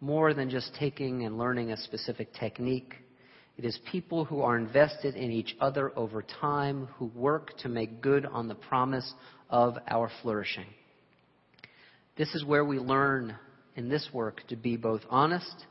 More 0.00 0.32
than 0.32 0.48
just 0.48 0.72
taking 0.78 1.24
and 1.24 1.36
learning 1.36 1.72
a 1.72 1.76
specific 1.76 2.32
technique. 2.32 2.94
It 3.58 3.64
is 3.64 3.76
people 3.90 4.24
who 4.24 4.42
are 4.42 4.56
invested 4.56 5.16
in 5.16 5.32
each 5.32 5.56
other 5.60 5.90
over 5.98 6.22
time, 6.22 6.88
who 6.98 7.06
work 7.06 7.58
to 7.58 7.68
make 7.68 8.00
good 8.00 8.24
on 8.24 8.46
the 8.46 8.54
promise 8.54 9.14
of 9.50 9.78
our 9.88 10.12
flourishing. 10.22 10.66
This 12.16 12.34
is 12.34 12.44
where 12.44 12.64
we 12.64 12.78
learn 12.78 13.36
in 13.74 13.88
this 13.88 14.08
work 14.12 14.40
to 14.48 14.56
be 14.56 14.76
both 14.76 15.02
honest 15.10 15.66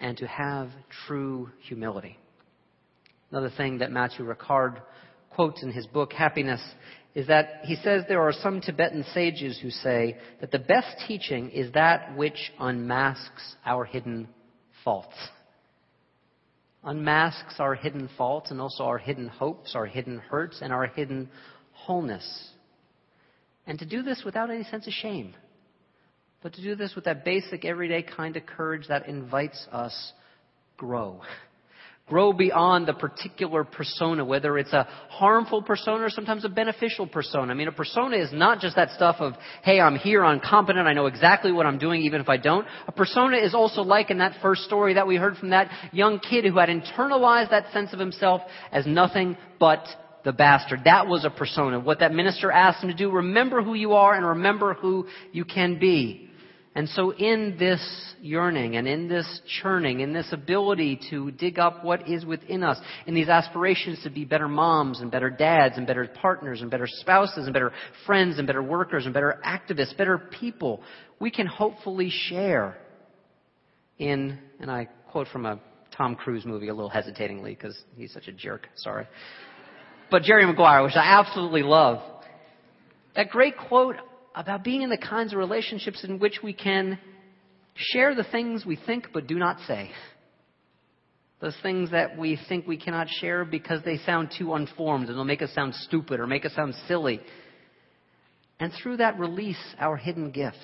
and 0.00 0.16
to 0.18 0.26
have 0.26 0.70
true 1.06 1.50
humility. 1.60 2.18
Another 3.30 3.50
thing 3.56 3.78
that 3.78 3.92
Matthieu 3.92 4.24
Ricard 4.24 4.80
quotes 5.30 5.62
in 5.62 5.70
his 5.70 5.86
book, 5.86 6.12
Happiness, 6.12 6.60
is 7.14 7.28
that 7.28 7.60
he 7.62 7.76
says 7.76 8.02
there 8.08 8.22
are 8.22 8.32
some 8.32 8.60
Tibetan 8.60 9.04
sages 9.14 9.58
who 9.60 9.70
say 9.70 10.16
that 10.40 10.50
the 10.50 10.58
best 10.58 10.96
teaching 11.06 11.50
is 11.50 11.72
that 11.72 12.16
which 12.16 12.52
unmasks 12.58 13.56
our 13.64 13.84
hidden 13.84 14.28
faults. 14.84 15.14
Unmasks 16.82 17.60
our 17.60 17.74
hidden 17.74 18.08
faults 18.16 18.50
and 18.50 18.60
also 18.60 18.84
our 18.84 18.98
hidden 18.98 19.28
hopes, 19.28 19.74
our 19.74 19.86
hidden 19.86 20.18
hurts, 20.18 20.58
and 20.60 20.72
our 20.72 20.86
hidden 20.86 21.28
wholeness. 21.72 22.50
And 23.66 23.78
to 23.78 23.86
do 23.86 24.02
this 24.02 24.22
without 24.24 24.50
any 24.50 24.64
sense 24.64 24.86
of 24.86 24.92
shame, 24.92 25.34
but 26.42 26.54
to 26.54 26.62
do 26.62 26.74
this 26.76 26.94
with 26.94 27.04
that 27.04 27.24
basic, 27.24 27.64
everyday 27.64 28.02
kind 28.02 28.36
of 28.36 28.46
courage 28.46 28.86
that 28.88 29.08
invites 29.08 29.66
us 29.72 30.12
grow. 30.76 31.20
Grow 32.08 32.32
beyond 32.32 32.88
the 32.88 32.94
particular 32.94 33.64
persona, 33.64 34.24
whether 34.24 34.56
it's 34.56 34.72
a 34.72 34.88
harmful 35.10 35.60
persona 35.60 36.04
or 36.04 36.08
sometimes 36.08 36.42
a 36.42 36.48
beneficial 36.48 37.06
persona. 37.06 37.52
I 37.52 37.54
mean, 37.54 37.68
a 37.68 37.72
persona 37.72 38.16
is 38.16 38.32
not 38.32 38.60
just 38.60 38.76
that 38.76 38.92
stuff 38.92 39.16
of, 39.18 39.34
hey, 39.62 39.78
I'm 39.78 39.96
here, 39.96 40.24
I'm 40.24 40.40
competent, 40.40 40.88
I 40.88 40.94
know 40.94 41.04
exactly 41.04 41.52
what 41.52 41.66
I'm 41.66 41.76
doing 41.76 42.00
even 42.00 42.22
if 42.22 42.28
I 42.30 42.38
don't. 42.38 42.66
A 42.86 42.92
persona 42.92 43.36
is 43.36 43.54
also 43.54 43.82
like 43.82 44.10
in 44.10 44.18
that 44.18 44.40
first 44.40 44.62
story 44.62 44.94
that 44.94 45.06
we 45.06 45.16
heard 45.16 45.36
from 45.36 45.50
that 45.50 45.70
young 45.92 46.18
kid 46.18 46.46
who 46.46 46.56
had 46.56 46.70
internalized 46.70 47.50
that 47.50 47.70
sense 47.74 47.92
of 47.92 47.98
himself 47.98 48.40
as 48.72 48.86
nothing 48.86 49.36
but 49.60 49.84
the 50.24 50.32
bastard. 50.32 50.84
That 50.84 51.08
was 51.08 51.26
a 51.26 51.30
persona. 51.30 51.78
What 51.78 52.00
that 52.00 52.14
minister 52.14 52.50
asked 52.50 52.82
him 52.82 52.88
to 52.88 52.96
do, 52.96 53.10
remember 53.10 53.62
who 53.62 53.74
you 53.74 53.92
are 53.92 54.14
and 54.14 54.24
remember 54.24 54.72
who 54.72 55.06
you 55.32 55.44
can 55.44 55.78
be. 55.78 56.27
And 56.78 56.88
so 56.90 57.10
in 57.10 57.56
this 57.58 57.80
yearning 58.20 58.76
and 58.76 58.86
in 58.86 59.08
this 59.08 59.40
churning, 59.60 59.98
in 59.98 60.12
this 60.12 60.28
ability 60.30 61.00
to 61.10 61.32
dig 61.32 61.58
up 61.58 61.84
what 61.84 62.08
is 62.08 62.24
within 62.24 62.62
us, 62.62 62.78
in 63.04 63.14
these 63.14 63.28
aspirations 63.28 64.00
to 64.04 64.10
be 64.10 64.24
better 64.24 64.46
moms 64.46 65.00
and 65.00 65.10
better 65.10 65.28
dads 65.28 65.76
and 65.76 65.88
better 65.88 66.06
partners 66.06 66.62
and 66.62 66.70
better 66.70 66.86
spouses 66.86 67.46
and 67.46 67.52
better 67.52 67.72
friends 68.06 68.38
and 68.38 68.46
better 68.46 68.62
workers 68.62 69.06
and 69.06 69.12
better 69.12 69.40
activists, 69.44 69.96
better 69.96 70.18
people, 70.38 70.80
we 71.18 71.32
can 71.32 71.48
hopefully 71.48 72.12
share 72.12 72.78
in, 73.98 74.38
and 74.60 74.70
I 74.70 74.86
quote 75.10 75.26
from 75.32 75.46
a 75.46 75.58
Tom 75.96 76.14
Cruise 76.14 76.46
movie 76.46 76.68
a 76.68 76.74
little 76.74 76.90
hesitatingly 76.90 77.54
because 77.54 77.76
he's 77.96 78.12
such 78.12 78.28
a 78.28 78.32
jerk, 78.32 78.68
sorry. 78.76 79.08
But 80.12 80.22
Jerry 80.22 80.46
Maguire, 80.46 80.84
which 80.84 80.94
I 80.94 81.18
absolutely 81.18 81.64
love, 81.64 81.98
that 83.16 83.30
great 83.30 83.56
quote 83.56 83.96
about 84.38 84.62
being 84.62 84.82
in 84.82 84.88
the 84.88 84.96
kinds 84.96 85.32
of 85.32 85.38
relationships 85.38 86.04
in 86.04 86.20
which 86.20 86.38
we 86.44 86.52
can 86.52 86.96
share 87.74 88.14
the 88.14 88.22
things 88.22 88.64
we 88.64 88.78
think 88.86 89.08
but 89.12 89.26
do 89.26 89.34
not 89.34 89.58
say. 89.66 89.90
Those 91.40 91.56
things 91.60 91.90
that 91.90 92.16
we 92.16 92.38
think 92.48 92.66
we 92.66 92.76
cannot 92.76 93.08
share 93.08 93.44
because 93.44 93.82
they 93.84 93.98
sound 93.98 94.32
too 94.38 94.54
unformed 94.54 95.08
and 95.08 95.16
they'll 95.16 95.24
make 95.24 95.42
us 95.42 95.52
sound 95.54 95.74
stupid 95.74 96.20
or 96.20 96.28
make 96.28 96.44
us 96.44 96.54
sound 96.54 96.74
silly. 96.86 97.20
And 98.60 98.72
through 98.80 98.98
that, 98.98 99.18
release 99.18 99.58
our 99.80 99.96
hidden 99.96 100.30
gifts 100.30 100.56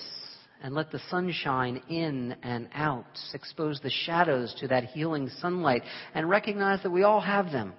and 0.63 0.73
let 0.73 0.93
the 0.93 1.01
sunshine 1.11 1.83
in 1.89 2.37
and 2.45 2.69
out, 2.75 3.19
expose 3.35 3.81
the 3.81 3.91
shadows 3.91 4.55
to 4.61 4.69
that 4.69 4.85
healing 4.85 5.29
sunlight, 5.41 5.83
and 6.15 6.31
recognize 6.31 6.83
that 6.85 6.91
we 6.91 7.03
all 7.03 7.21
have 7.21 7.51
them. 7.51 7.73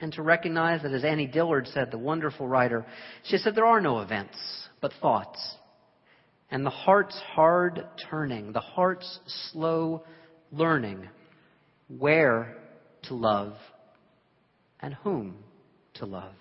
And 0.00 0.12
to 0.12 0.22
recognize 0.22 0.82
that, 0.82 0.92
as 0.92 1.04
Annie 1.04 1.26
Dillard 1.26 1.68
said, 1.68 1.90
the 1.90 1.98
wonderful 1.98 2.46
writer, 2.46 2.84
she 3.24 3.38
said, 3.38 3.54
there 3.54 3.64
are 3.64 3.80
no 3.80 4.00
events 4.00 4.36
but 4.80 4.92
thoughts. 5.00 5.56
And 6.50 6.64
the 6.64 6.70
heart's 6.70 7.20
hard 7.34 7.84
turning, 8.10 8.52
the 8.52 8.60
heart's 8.60 9.18
slow 9.50 10.04
learning 10.52 11.08
where 11.88 12.56
to 13.04 13.14
love 13.14 13.54
and 14.80 14.94
whom 14.94 15.36
to 15.94 16.06
love. 16.06 16.32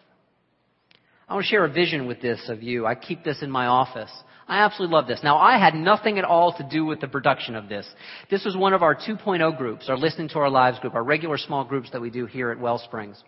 I 1.27 1.33
want 1.33 1.45
to 1.45 1.49
share 1.49 1.65
a 1.65 1.71
vision 1.71 2.05
with 2.07 2.21
this 2.21 2.49
of 2.49 2.61
you. 2.61 2.85
I 2.85 2.93
keep 2.93 3.23
this 3.23 3.41
in 3.41 3.49
my 3.49 3.65
office. 3.65 4.11
I 4.47 4.59
absolutely 4.59 4.93
love 4.95 5.07
this. 5.07 5.21
Now, 5.23 5.37
I 5.37 5.57
had 5.57 5.73
nothing 5.73 6.19
at 6.19 6.23
all 6.23 6.53
to 6.57 6.63
do 6.69 6.85
with 6.85 7.01
the 7.01 7.07
production 7.07 7.55
of 7.55 7.67
this. 7.67 7.87
This 8.29 8.45
was 8.45 8.55
one 8.55 8.73
of 8.73 8.83
our 8.83 8.93
2.0 8.93 9.57
groups, 9.57 9.89
our 9.89 9.97
Listening 9.97 10.29
to 10.29 10.39
Our 10.39 10.51
Lives 10.51 10.77
group, 10.79 10.93
our 10.93 11.03
regular 11.03 11.39
small 11.39 11.65
groups 11.65 11.89
that 11.91 12.01
we 12.01 12.11
do 12.11 12.27
here 12.27 12.51
at 12.51 12.59
Wellsprings. 12.59 13.21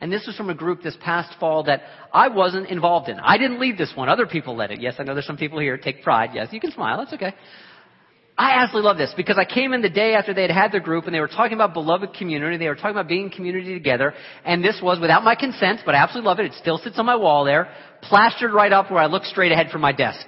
And 0.00 0.12
this 0.12 0.26
was 0.26 0.36
from 0.36 0.50
a 0.50 0.54
group 0.54 0.82
this 0.82 0.96
past 1.02 1.38
fall 1.38 1.64
that 1.64 1.82
I 2.12 2.28
wasn't 2.28 2.68
involved 2.68 3.08
in. 3.08 3.18
I 3.20 3.38
didn't 3.38 3.60
lead 3.60 3.78
this 3.78 3.92
one. 3.94 4.08
Other 4.08 4.26
people 4.26 4.56
led 4.56 4.70
it. 4.70 4.80
Yes, 4.80 4.94
I 4.98 5.04
know 5.04 5.14
there's 5.14 5.26
some 5.26 5.36
people 5.36 5.58
here 5.58 5.78
take 5.78 6.02
pride. 6.02 6.30
Yes, 6.34 6.48
you 6.50 6.60
can 6.60 6.72
smile. 6.72 6.98
That's 6.98 7.12
okay. 7.14 7.34
I 8.38 8.62
absolutely 8.62 8.88
love 8.88 8.98
this 8.98 9.14
because 9.16 9.38
I 9.38 9.46
came 9.46 9.72
in 9.72 9.80
the 9.80 9.88
day 9.88 10.12
after 10.14 10.34
they 10.34 10.42
had 10.42 10.50
had 10.50 10.72
their 10.72 10.80
group 10.80 11.06
and 11.06 11.14
they 11.14 11.20
were 11.20 11.28
talking 11.28 11.54
about 11.54 11.72
beloved 11.72 12.12
community. 12.12 12.58
They 12.58 12.68
were 12.68 12.74
talking 12.74 12.90
about 12.90 13.08
being 13.08 13.30
community 13.30 13.72
together. 13.72 14.12
And 14.44 14.62
this 14.62 14.78
was 14.82 15.00
without 15.00 15.24
my 15.24 15.34
consent, 15.34 15.80
but 15.86 15.94
I 15.94 15.98
absolutely 15.98 16.28
love 16.28 16.40
it. 16.40 16.46
It 16.46 16.54
still 16.54 16.76
sits 16.76 16.98
on 16.98 17.06
my 17.06 17.16
wall 17.16 17.46
there, 17.46 17.68
plastered 18.02 18.52
right 18.52 18.72
up 18.72 18.90
where 18.90 19.00
I 19.00 19.06
look 19.06 19.24
straight 19.24 19.52
ahead 19.52 19.70
from 19.70 19.80
my 19.80 19.92
desk. 19.92 20.26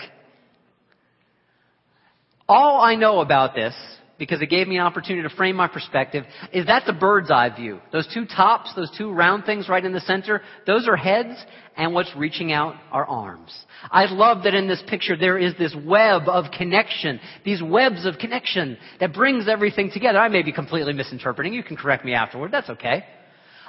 All 2.48 2.80
I 2.80 2.94
know 2.94 3.20
about 3.20 3.54
this 3.54 3.74
because 4.18 4.42
it 4.42 4.50
gave 4.50 4.66
me 4.66 4.76
an 4.76 4.82
opportunity 4.82 5.26
to 5.26 5.34
frame 5.34 5.56
my 5.56 5.68
perspective, 5.68 6.24
is 6.52 6.66
that 6.66 6.84
the 6.86 6.92
bird's 6.92 7.30
eye 7.30 7.54
view. 7.54 7.80
Those 7.92 8.08
two 8.12 8.26
tops, 8.26 8.74
those 8.74 8.90
two 8.98 9.12
round 9.12 9.44
things 9.44 9.68
right 9.68 9.84
in 9.84 9.92
the 9.92 10.00
center, 10.00 10.42
those 10.66 10.88
are 10.88 10.96
heads, 10.96 11.36
and 11.76 11.94
what's 11.94 12.14
reaching 12.16 12.52
out 12.52 12.74
are 12.90 13.06
arms. 13.06 13.56
I 13.90 14.06
love 14.06 14.42
that 14.42 14.54
in 14.54 14.66
this 14.66 14.82
picture 14.88 15.16
there 15.16 15.38
is 15.38 15.54
this 15.56 15.74
web 15.86 16.22
of 16.26 16.50
connection, 16.50 17.20
these 17.44 17.62
webs 17.62 18.04
of 18.04 18.18
connection 18.18 18.76
that 18.98 19.14
brings 19.14 19.48
everything 19.48 19.90
together. 19.92 20.18
I 20.18 20.28
may 20.28 20.42
be 20.42 20.52
completely 20.52 20.92
misinterpreting. 20.92 21.54
You 21.54 21.62
can 21.62 21.76
correct 21.76 22.04
me 22.04 22.14
afterward. 22.14 22.50
That's 22.50 22.70
okay. 22.70 23.04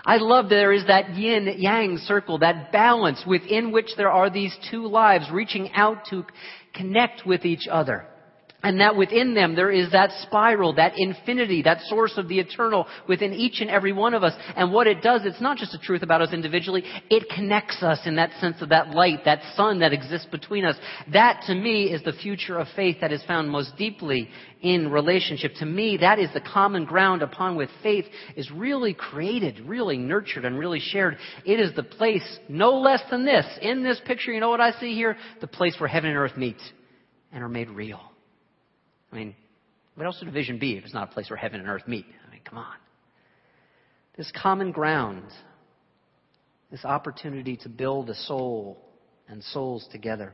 I 0.05 0.17
love 0.17 0.45
that 0.45 0.55
there 0.55 0.73
is 0.73 0.87
that 0.87 1.15
yin 1.15 1.55
yang 1.57 1.97
circle, 1.97 2.39
that 2.39 2.71
balance 2.71 3.23
within 3.27 3.71
which 3.71 3.91
there 3.97 4.09
are 4.09 4.29
these 4.29 4.55
two 4.71 4.87
lives 4.87 5.25
reaching 5.31 5.71
out 5.73 6.05
to 6.09 6.25
connect 6.73 7.25
with 7.25 7.45
each 7.45 7.67
other. 7.69 8.07
And 8.61 8.81
that 8.81 8.97
within 8.97 9.35
them 9.35 9.55
there 9.55 9.71
is 9.71 9.91
that 9.93 10.11
spiral, 10.23 10.73
that 10.73 10.93
infinity, 10.97 11.61
that 11.61 11.81
source 11.83 12.13
of 12.17 12.27
the 12.27 12.39
eternal 12.39 12.87
within 13.07 13.33
each 13.33 13.61
and 13.61 13.69
every 13.69 13.93
one 13.93 14.13
of 14.13 14.23
us. 14.23 14.33
And 14.55 14.73
what 14.73 14.85
it 14.85 15.01
does, 15.01 15.21
it's 15.23 15.39
not 15.39 15.57
just 15.57 15.73
a 15.73 15.79
truth 15.79 16.03
about 16.03 16.21
us 16.21 16.33
individually, 16.33 16.83
it 17.09 17.29
connects 17.33 17.81
us 17.81 17.99
in 18.05 18.17
that 18.17 18.31
sense 18.41 18.61
of 18.61 18.69
that 18.69 18.89
light, 18.89 19.19
that 19.23 19.41
sun 19.55 19.79
that 19.79 19.93
exists 19.93 20.27
between 20.29 20.65
us. 20.65 20.75
That 21.13 21.43
to 21.47 21.55
me 21.55 21.85
is 21.85 22.03
the 22.03 22.11
future 22.11 22.57
of 22.57 22.67
faith 22.75 22.97
that 22.99 23.13
is 23.13 23.23
found 23.23 23.49
most 23.49 23.77
deeply 23.77 24.27
in 24.61 24.91
relationship. 24.91 25.53
To 25.59 25.65
me, 25.65 25.95
that 26.01 26.19
is 26.19 26.29
the 26.33 26.41
common 26.41 26.83
ground 26.83 27.21
upon 27.21 27.55
which 27.55 27.69
faith 27.81 28.05
is 28.35 28.51
really 28.51 28.93
created, 28.93 29.61
really 29.61 29.97
nurtured, 29.97 30.43
and 30.43 30.59
really 30.59 30.81
shared. 30.81 31.17
It 31.45 31.61
is 31.61 31.73
the 31.77 31.83
place, 31.83 32.39
no 32.49 32.71
less 32.79 33.01
than 33.09 33.23
this, 33.23 33.45
in 33.61 33.83
this 33.83 34.01
picture, 34.05 34.33
you 34.33 34.41
know 34.41 34.49
what 34.49 34.59
I 34.59 34.71
see 34.81 34.93
here? 34.95 35.15
The 35.39 35.47
place 35.47 35.75
where 35.79 35.87
heaven 35.87 36.09
and 36.09 36.19
earth 36.19 36.35
meet 36.35 36.57
and 37.31 37.41
are 37.41 37.47
made 37.47 37.69
real. 37.69 38.08
I 39.11 39.15
mean, 39.15 39.35
what 39.95 40.05
else 40.05 40.19
would 40.19 40.29
a 40.29 40.31
vision 40.31 40.59
be 40.59 40.77
if 40.77 40.85
it's 40.85 40.93
not 40.93 41.09
a 41.09 41.13
place 41.13 41.29
where 41.29 41.37
heaven 41.37 41.59
and 41.59 41.69
earth 41.69 41.87
meet? 41.87 42.05
I 42.27 42.31
mean, 42.31 42.41
come 42.47 42.57
on. 42.57 42.75
This 44.15 44.31
common 44.31 44.71
ground, 44.71 45.23
this 46.71 46.85
opportunity 46.85 47.57
to 47.57 47.69
build 47.69 48.09
a 48.09 48.15
soul 48.15 48.79
and 49.27 49.43
souls 49.43 49.87
together. 49.91 50.33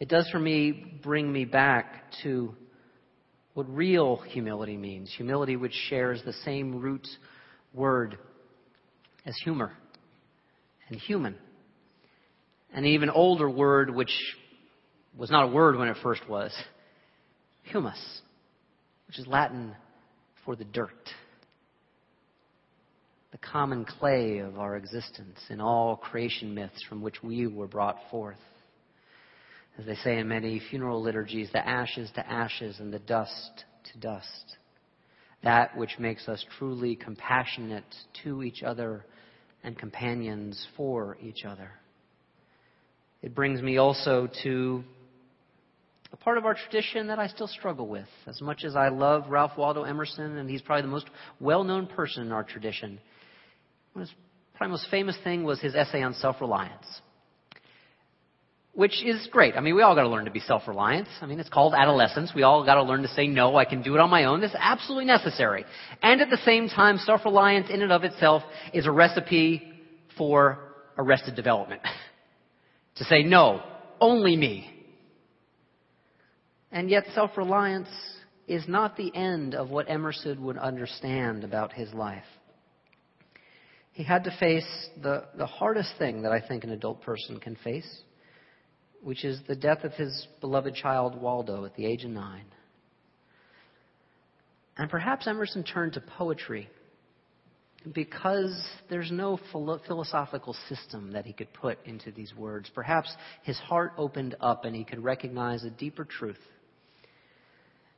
It 0.00 0.08
does 0.08 0.28
for 0.30 0.38
me 0.38 0.98
bring 1.02 1.32
me 1.32 1.44
back 1.44 2.04
to 2.22 2.54
what 3.54 3.68
real 3.68 4.16
humility 4.16 4.76
means. 4.76 5.12
Humility 5.16 5.56
which 5.56 5.74
shares 5.88 6.22
the 6.24 6.32
same 6.44 6.80
root 6.80 7.06
word 7.72 8.18
as 9.24 9.36
humor 9.44 9.72
and 10.88 10.98
human. 10.98 11.36
An 12.72 12.84
even 12.84 13.10
older 13.10 13.48
word 13.48 13.94
which 13.94 14.12
was 15.16 15.30
not 15.30 15.44
a 15.44 15.48
word 15.48 15.76
when 15.76 15.88
it 15.88 15.96
first 16.02 16.28
was 16.28 16.52
humus, 17.62 18.20
which 19.06 19.18
is 19.18 19.26
Latin 19.26 19.74
for 20.44 20.56
the 20.56 20.64
dirt, 20.64 21.10
the 23.30 23.38
common 23.38 23.84
clay 23.84 24.38
of 24.38 24.58
our 24.58 24.76
existence 24.76 25.38
in 25.48 25.60
all 25.60 25.96
creation 25.96 26.54
myths 26.54 26.82
from 26.88 27.00
which 27.00 27.22
we 27.22 27.46
were 27.46 27.66
brought 27.66 27.96
forth. 28.10 28.36
As 29.78 29.86
they 29.86 29.94
say 29.96 30.18
in 30.18 30.28
many 30.28 30.60
funeral 30.70 31.02
liturgies, 31.02 31.50
the 31.52 31.66
ashes 31.66 32.10
to 32.14 32.30
ashes 32.30 32.78
and 32.78 32.92
the 32.92 32.98
dust 32.98 33.64
to 33.92 33.98
dust. 33.98 34.56
That 35.42 35.76
which 35.76 35.98
makes 35.98 36.28
us 36.28 36.44
truly 36.58 36.94
compassionate 36.94 37.84
to 38.22 38.42
each 38.42 38.62
other 38.62 39.04
and 39.64 39.78
companions 39.78 40.66
for 40.76 41.16
each 41.22 41.44
other. 41.44 41.70
It 43.22 43.34
brings 43.34 43.62
me 43.62 43.78
also 43.78 44.28
to 44.42 44.84
a 46.12 46.16
part 46.16 46.38
of 46.38 46.44
our 46.44 46.54
tradition 46.54 47.06
that 47.06 47.18
I 47.18 47.26
still 47.26 47.48
struggle 47.48 47.88
with. 47.88 48.06
As 48.26 48.40
much 48.40 48.64
as 48.64 48.76
I 48.76 48.88
love 48.88 49.28
Ralph 49.28 49.52
Waldo 49.56 49.84
Emerson, 49.84 50.36
and 50.36 50.48
he's 50.48 50.62
probably 50.62 50.82
the 50.82 50.88
most 50.88 51.06
well 51.40 51.64
known 51.64 51.86
person 51.86 52.22
in 52.24 52.32
our 52.32 52.44
tradition, 52.44 53.00
his 53.98 54.10
probably 54.54 54.72
most 54.72 54.86
famous 54.90 55.16
thing 55.24 55.44
was 55.44 55.60
his 55.60 55.74
essay 55.74 56.02
on 56.02 56.14
self 56.14 56.40
reliance. 56.40 56.86
which 58.74 59.04
is 59.04 59.28
great. 59.30 59.54
I 59.56 59.60
mean, 59.60 59.74
we 59.74 59.82
all 59.82 59.94
got 59.94 60.02
to 60.02 60.08
learn 60.08 60.24
to 60.24 60.30
be 60.30 60.40
self-reliant. 60.40 61.06
I 61.20 61.26
mean, 61.26 61.38
it's 61.38 61.50
called 61.50 61.74
adolescence. 61.74 62.32
We 62.34 62.42
all 62.42 62.64
got 62.64 62.76
to 62.76 62.82
learn 62.82 63.02
to 63.02 63.08
say 63.08 63.26
no. 63.26 63.56
I 63.56 63.66
can 63.66 63.82
do 63.82 63.94
it 63.94 64.00
on 64.00 64.08
my 64.08 64.24
own. 64.24 64.40
This 64.40 64.50
is 64.50 64.56
absolutely 64.58 65.04
necessary. 65.04 65.66
And 66.02 66.22
at 66.22 66.30
the 66.30 66.38
same 66.38 66.68
time, 66.68 66.96
self-reliance 66.96 67.68
in 67.68 67.82
and 67.82 67.92
of 67.92 68.02
itself 68.02 68.42
is 68.72 68.86
a 68.86 68.90
recipe 68.90 69.62
for 70.16 70.58
arrested 70.96 71.36
development. 71.36 71.82
to 72.96 73.04
say 73.04 73.22
no, 73.22 73.62
only 74.00 74.36
me. 74.36 74.81
And 76.72 76.90
yet, 76.90 77.04
self-reliance 77.14 77.88
is 78.48 78.66
not 78.66 78.96
the 78.96 79.14
end 79.14 79.54
of 79.54 79.70
what 79.70 79.90
Emerson 79.90 80.42
would 80.44 80.58
understand 80.58 81.44
about 81.44 81.72
his 81.72 81.92
life. 81.92 82.24
He 83.92 84.02
had 84.02 84.24
to 84.24 84.36
face 84.40 84.88
the, 85.02 85.26
the 85.36 85.46
hardest 85.46 85.92
thing 85.98 86.22
that 86.22 86.32
I 86.32 86.40
think 86.40 86.64
an 86.64 86.70
adult 86.70 87.02
person 87.02 87.38
can 87.38 87.56
face 87.56 88.02
which 89.02 89.24
is 89.24 89.40
the 89.48 89.56
death 89.56 89.84
of 89.84 89.92
his 89.94 90.28
beloved 90.40 90.74
child 90.74 91.20
Waldo 91.20 91.64
at 91.64 91.74
the 91.74 91.84
age 91.84 92.04
of 92.04 92.10
nine. 92.10 92.46
And 94.78 94.88
perhaps 94.88 95.26
Emerson 95.26 95.64
turned 95.64 95.94
to 95.94 96.00
poetry 96.00 96.68
because 97.92 98.64
there's 98.88 99.10
no 99.10 99.38
philosophical 99.50 100.54
system 100.68 101.12
that 101.12 101.26
he 101.26 101.32
could 101.32 101.52
put 101.52 101.84
into 101.84 102.12
these 102.12 102.32
words. 102.34 102.70
Perhaps 102.72 103.12
his 103.42 103.58
heart 103.58 103.92
opened 103.98 104.36
up 104.40 104.64
and 104.64 104.74
he 104.74 104.84
could 104.84 105.02
recognize 105.02 105.64
a 105.64 105.70
deeper 105.70 106.04
truth. 106.04 106.38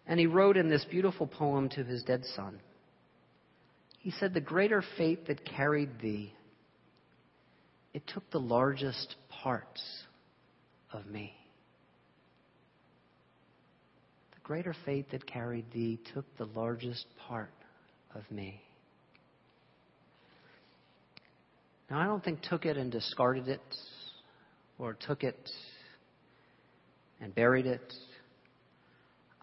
And 0.07 0.21
he 0.21 0.27
wrote 0.27 0.57
in 0.57 0.69
this 0.69 0.85
beautiful 0.85 1.27
poem 1.27 1.69
to 1.71 1.85
his 1.85 2.03
dead 2.03 2.25
son. 2.37 2.61
He 3.99 4.11
said, 4.11 4.35
The 4.35 4.41
greater 4.41 4.83
fate 4.99 5.27
that 5.29 5.45
carried 5.45 6.01
thee, 6.01 6.33
it 7.95 8.03
took 8.07 8.29
the 8.31 8.41
largest 8.41 9.15
parts 9.31 9.83
of 10.93 11.07
me. 11.07 11.33
The 14.35 14.41
greater 14.43 14.75
fate 14.85 15.11
that 15.13 15.27
carried 15.27 15.71
thee 15.73 15.99
took 16.13 16.27
the 16.37 16.47
largest 16.47 17.07
part 17.27 17.51
of 18.15 18.31
me. 18.31 18.61
Now, 21.91 21.99
I 22.01 22.05
don't 22.05 22.23
think 22.23 22.43
took 22.43 22.67
it 22.67 22.77
and 22.77 22.91
discarded 22.91 23.49
it, 23.49 23.61
or 24.79 24.95
took 24.95 25.23
it 25.23 25.51
and 27.21 27.35
buried 27.35 27.67
it. 27.67 27.93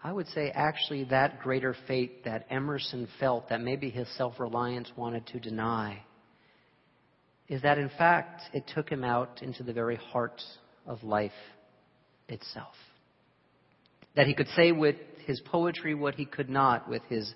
I 0.04 0.12
would 0.12 0.26
say 0.28 0.50
actually 0.50 1.04
that 1.04 1.40
greater 1.40 1.76
fate 1.86 2.24
that 2.24 2.46
Emerson 2.50 3.06
felt 3.20 3.48
that 3.50 3.60
maybe 3.60 3.88
his 3.88 4.08
self 4.16 4.40
reliance 4.40 4.90
wanted 4.96 5.26
to 5.28 5.38
deny 5.38 6.02
is 7.48 7.62
that 7.62 7.78
in 7.78 7.90
fact 7.90 8.42
it 8.52 8.64
took 8.74 8.88
him 8.88 9.04
out 9.04 9.42
into 9.42 9.62
the 9.62 9.72
very 9.72 9.96
heart 9.96 10.42
of 10.86 11.02
life 11.04 11.32
itself. 12.28 12.74
That 14.16 14.26
he 14.26 14.34
could 14.34 14.48
say 14.56 14.72
with 14.72 14.96
his 15.24 15.40
poetry 15.40 15.94
what 15.94 16.16
he 16.16 16.24
could 16.24 16.50
not 16.50 16.88
with 16.88 17.02
his 17.08 17.32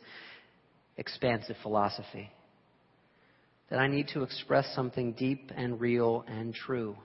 expansive 0.96 1.56
philosophy. 1.62 2.30
That 3.70 3.78
I 3.78 3.86
need 3.86 4.08
to 4.14 4.22
express 4.22 4.66
something 4.74 5.12
deep 5.12 5.52
and 5.54 5.80
real 5.80 6.24
and 6.26 6.52
true 6.52 6.96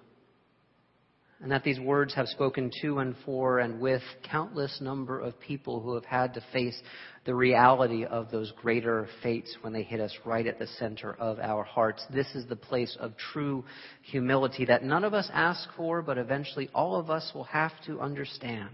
and 1.42 1.52
that 1.52 1.64
these 1.64 1.80
words 1.80 2.14
have 2.14 2.28
spoken 2.28 2.70
to 2.82 3.00
and 3.00 3.16
for 3.26 3.60
and 3.60 3.80
with 3.80 4.02
countless 4.24 4.80
number 4.80 5.20
of 5.20 5.40
people 5.40 5.80
who 5.80 5.96
have 5.96 6.06
had 6.06 6.34
to 6.36 6.44
face 6.54 6.80
the 7.26 7.34
reality 7.34 8.06
of 8.06 8.30
those 8.32 8.52
greater 8.62 9.08
fates 9.24 9.56
when 9.62 9.74
they 9.74 9.84
hit 9.84 10.00
us 10.00 10.14
right 10.26 10.46
at 10.46 10.60
the 10.60 10.68
center 10.68 11.14
of 11.16 11.40
our 11.40 11.64
hearts. 11.64 12.06
This 12.14 12.28
is 12.36 12.46
the 12.48 12.56
place 12.56 12.96
of 13.00 13.18
true 13.18 13.64
humility 14.04 14.66
that 14.66 14.84
none 14.84 15.04
of 15.04 15.14
us 15.14 15.30
ask 15.34 15.68
for, 15.76 16.02
but 16.02 16.18
eventually 16.18 16.70
all 16.74 16.96
of 16.96 17.10
us 17.10 17.32
will 17.34 17.46
have 17.46 17.74
to 17.86 18.00
understand 18.00 18.70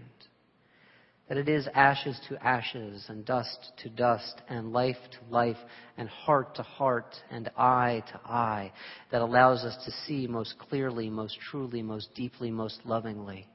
that 1.28 1.36
it 1.36 1.48
is 1.48 1.68
ashes 1.74 2.18
to 2.28 2.42
ashes 2.42 3.04
and 3.08 3.24
dust 3.24 3.72
to 3.82 3.88
dust 3.90 4.40
and 4.48 4.72
life 4.72 4.96
to 5.12 5.34
life 5.34 5.58
and 5.96 6.08
heart 6.08 6.54
to 6.54 6.62
heart 6.62 7.14
and 7.30 7.50
eye 7.56 8.02
to 8.12 8.20
eye 8.24 8.72
that 9.12 9.20
allows 9.20 9.64
us 9.64 9.76
to 9.84 9.90
see 10.06 10.26
most 10.26 10.54
clearly, 10.58 11.10
most 11.10 11.38
truly, 11.50 11.82
most 11.82 12.08
deeply, 12.14 12.50
most 12.50 12.80
lovingly 12.84 13.46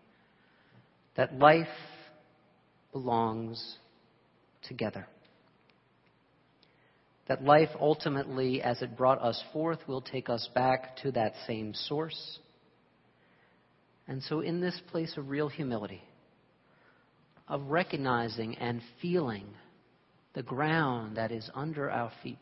that 1.16 1.38
life 1.38 1.68
belongs 2.92 3.78
together. 4.68 5.08
That 7.28 7.44
life 7.44 7.70
ultimately, 7.80 8.62
as 8.62 8.82
it 8.82 8.98
brought 8.98 9.22
us 9.22 9.42
forth, 9.54 9.80
will 9.88 10.02
take 10.02 10.30
us 10.30 10.50
back 10.54 10.98
to 10.98 11.12
that 11.12 11.34
same 11.48 11.74
source. 11.74 12.40
And 14.08 14.22
so, 14.24 14.42
in 14.42 14.60
this 14.60 14.80
place 14.92 15.16
of 15.18 15.30
real 15.30 15.48
humility, 15.48 16.02
of 17.48 17.62
recognizing 17.68 18.56
and 18.58 18.82
feeling 19.02 19.46
the 20.34 20.44
ground 20.44 21.18
that 21.18 21.32
is 21.32 21.50
under 21.54 21.90
our 21.92 22.12
feet 22.22 22.38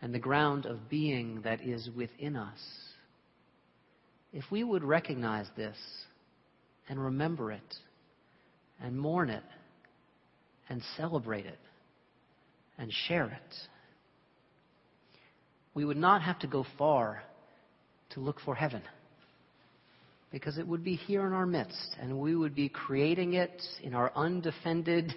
and 0.00 0.12
the 0.12 0.18
ground 0.18 0.66
of 0.66 0.88
being 0.88 1.40
that 1.42 1.60
is 1.62 1.88
within 1.96 2.34
us. 2.34 2.58
If 4.32 4.44
we 4.50 4.64
would 4.64 4.82
recognize 4.82 5.46
this 5.56 5.76
and 6.88 6.98
remember 6.98 7.52
it 7.52 7.74
and 8.82 8.98
mourn 8.98 9.30
it 9.30 9.44
and 10.68 10.82
celebrate 10.96 11.46
it 11.46 11.58
and 12.78 12.90
share 13.06 13.26
it, 13.26 13.54
we 15.74 15.84
would 15.84 15.96
not 15.96 16.22
have 16.22 16.38
to 16.40 16.46
go 16.46 16.66
far 16.76 17.22
to 18.10 18.20
look 18.20 18.40
for 18.40 18.54
heaven 18.54 18.82
because 20.32 20.56
it 20.56 20.66
would 20.66 20.82
be 20.82 20.96
here 20.96 21.26
in 21.26 21.34
our 21.34 21.46
midst, 21.46 21.94
and 22.00 22.18
we 22.18 22.34
would 22.34 22.54
be 22.54 22.68
creating 22.68 23.34
it 23.34 23.62
in 23.82 23.94
our 23.94 24.10
undefended, 24.16 25.14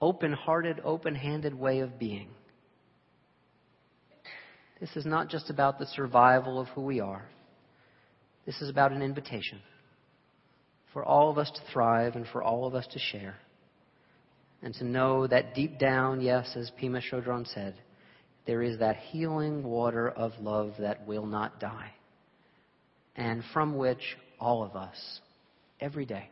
open 0.00 0.32
hearted, 0.32 0.80
open 0.84 1.14
handed 1.14 1.52
way 1.52 1.80
of 1.80 1.98
being. 1.98 2.28
This 4.80 4.94
is 4.94 5.04
not 5.04 5.28
just 5.28 5.50
about 5.50 5.80
the 5.80 5.86
survival 5.86 6.60
of 6.60 6.68
who 6.68 6.82
we 6.82 7.00
are. 7.00 7.26
This 8.46 8.62
is 8.62 8.70
about 8.70 8.92
an 8.92 9.02
invitation 9.02 9.58
for 10.92 11.04
all 11.04 11.30
of 11.30 11.36
us 11.36 11.50
to 11.50 11.72
thrive 11.72 12.14
and 12.14 12.26
for 12.28 12.42
all 12.42 12.64
of 12.64 12.76
us 12.76 12.86
to 12.92 12.98
share. 12.98 13.36
And 14.62 14.72
to 14.74 14.84
know 14.84 15.26
that 15.26 15.54
deep 15.54 15.78
down, 15.78 16.20
yes, 16.20 16.56
as 16.56 16.70
Pema 16.80 17.00
Chodron 17.00 17.52
said, 17.52 17.74
there 18.46 18.62
is 18.62 18.78
that 18.78 18.96
healing 18.96 19.62
water 19.62 20.08
of 20.08 20.32
love 20.40 20.74
that 20.78 21.06
will 21.06 21.26
not 21.26 21.60
die, 21.60 21.90
and 23.14 23.42
from 23.52 23.76
which 23.76 24.16
all 24.40 24.62
of 24.62 24.76
us, 24.76 25.20
every 25.80 26.04
day, 26.04 26.28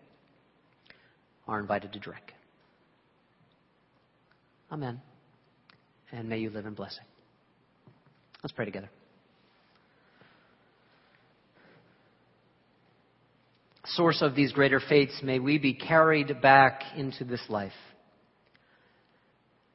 are 1.46 1.60
invited 1.60 1.92
to 1.92 1.98
drink. 1.98 2.32
Amen. 4.70 5.00
And 6.12 6.28
may 6.28 6.38
you 6.38 6.50
live 6.50 6.66
in 6.66 6.74
blessing. 6.74 7.04
Let's 8.42 8.52
pray 8.52 8.64
together. 8.64 8.90
Source 13.86 14.20
of 14.20 14.34
these 14.34 14.52
greater 14.52 14.80
fates, 14.80 15.20
may 15.22 15.38
we 15.38 15.58
be 15.58 15.72
carried 15.72 16.40
back 16.42 16.82
into 16.96 17.24
this 17.24 17.40
life. 17.48 17.72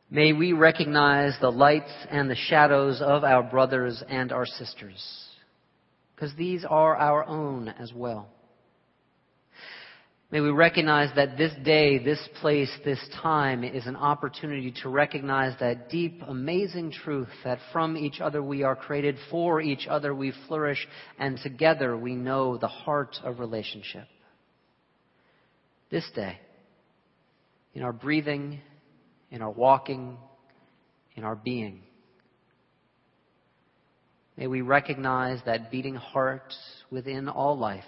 May 0.09 0.33
we 0.33 0.51
recognize 0.51 1.37
the 1.39 1.49
lights 1.49 1.91
and 2.09 2.29
the 2.29 2.35
shadows 2.35 3.01
of 3.01 3.23
our 3.23 3.43
brothers 3.43 4.03
and 4.09 4.33
our 4.33 4.45
sisters 4.45 5.30
because 6.21 6.35
these 6.35 6.63
are 6.69 6.95
our 6.97 7.25
own 7.25 7.67
as 7.67 7.91
well. 7.95 8.29
May 10.29 10.39
we 10.39 10.51
recognize 10.51 11.09
that 11.15 11.35
this 11.35 11.51
day, 11.65 11.97
this 11.97 12.19
place, 12.39 12.69
this 12.85 13.03
time 13.23 13.63
is 13.63 13.87
an 13.87 13.95
opportunity 13.95 14.71
to 14.83 14.89
recognize 14.89 15.59
that 15.59 15.89
deep, 15.89 16.21
amazing 16.27 16.91
truth 16.91 17.27
that 17.43 17.57
from 17.73 17.97
each 17.97 18.21
other 18.21 18.43
we 18.43 18.61
are 18.61 18.75
created, 18.75 19.17
for 19.31 19.61
each 19.61 19.87
other 19.87 20.13
we 20.13 20.31
flourish, 20.47 20.87
and 21.17 21.39
together 21.41 21.97
we 21.97 22.13
know 22.13 22.55
the 22.55 22.67
heart 22.67 23.17
of 23.23 23.39
relationship. 23.39 24.05
This 25.89 26.07
day, 26.13 26.37
in 27.73 27.81
our 27.81 27.93
breathing, 27.93 28.59
in 29.31 29.41
our 29.41 29.49
walking, 29.49 30.17
in 31.15 31.23
our 31.23 31.35
being, 31.35 31.81
May 34.41 34.47
we 34.47 34.61
recognize 34.61 35.39
that 35.45 35.69
beating 35.69 35.93
heart 35.93 36.55
within 36.89 37.29
all 37.29 37.55
life, 37.55 37.83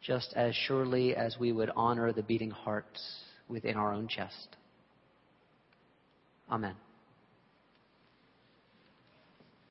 just 0.00 0.32
as 0.36 0.54
surely 0.54 1.16
as 1.16 1.36
we 1.36 1.50
would 1.50 1.68
honor 1.74 2.12
the 2.12 2.22
beating 2.22 2.52
hearts 2.52 3.02
within 3.48 3.74
our 3.74 3.92
own 3.92 4.06
chest. 4.06 4.54
Amen. 6.48 6.76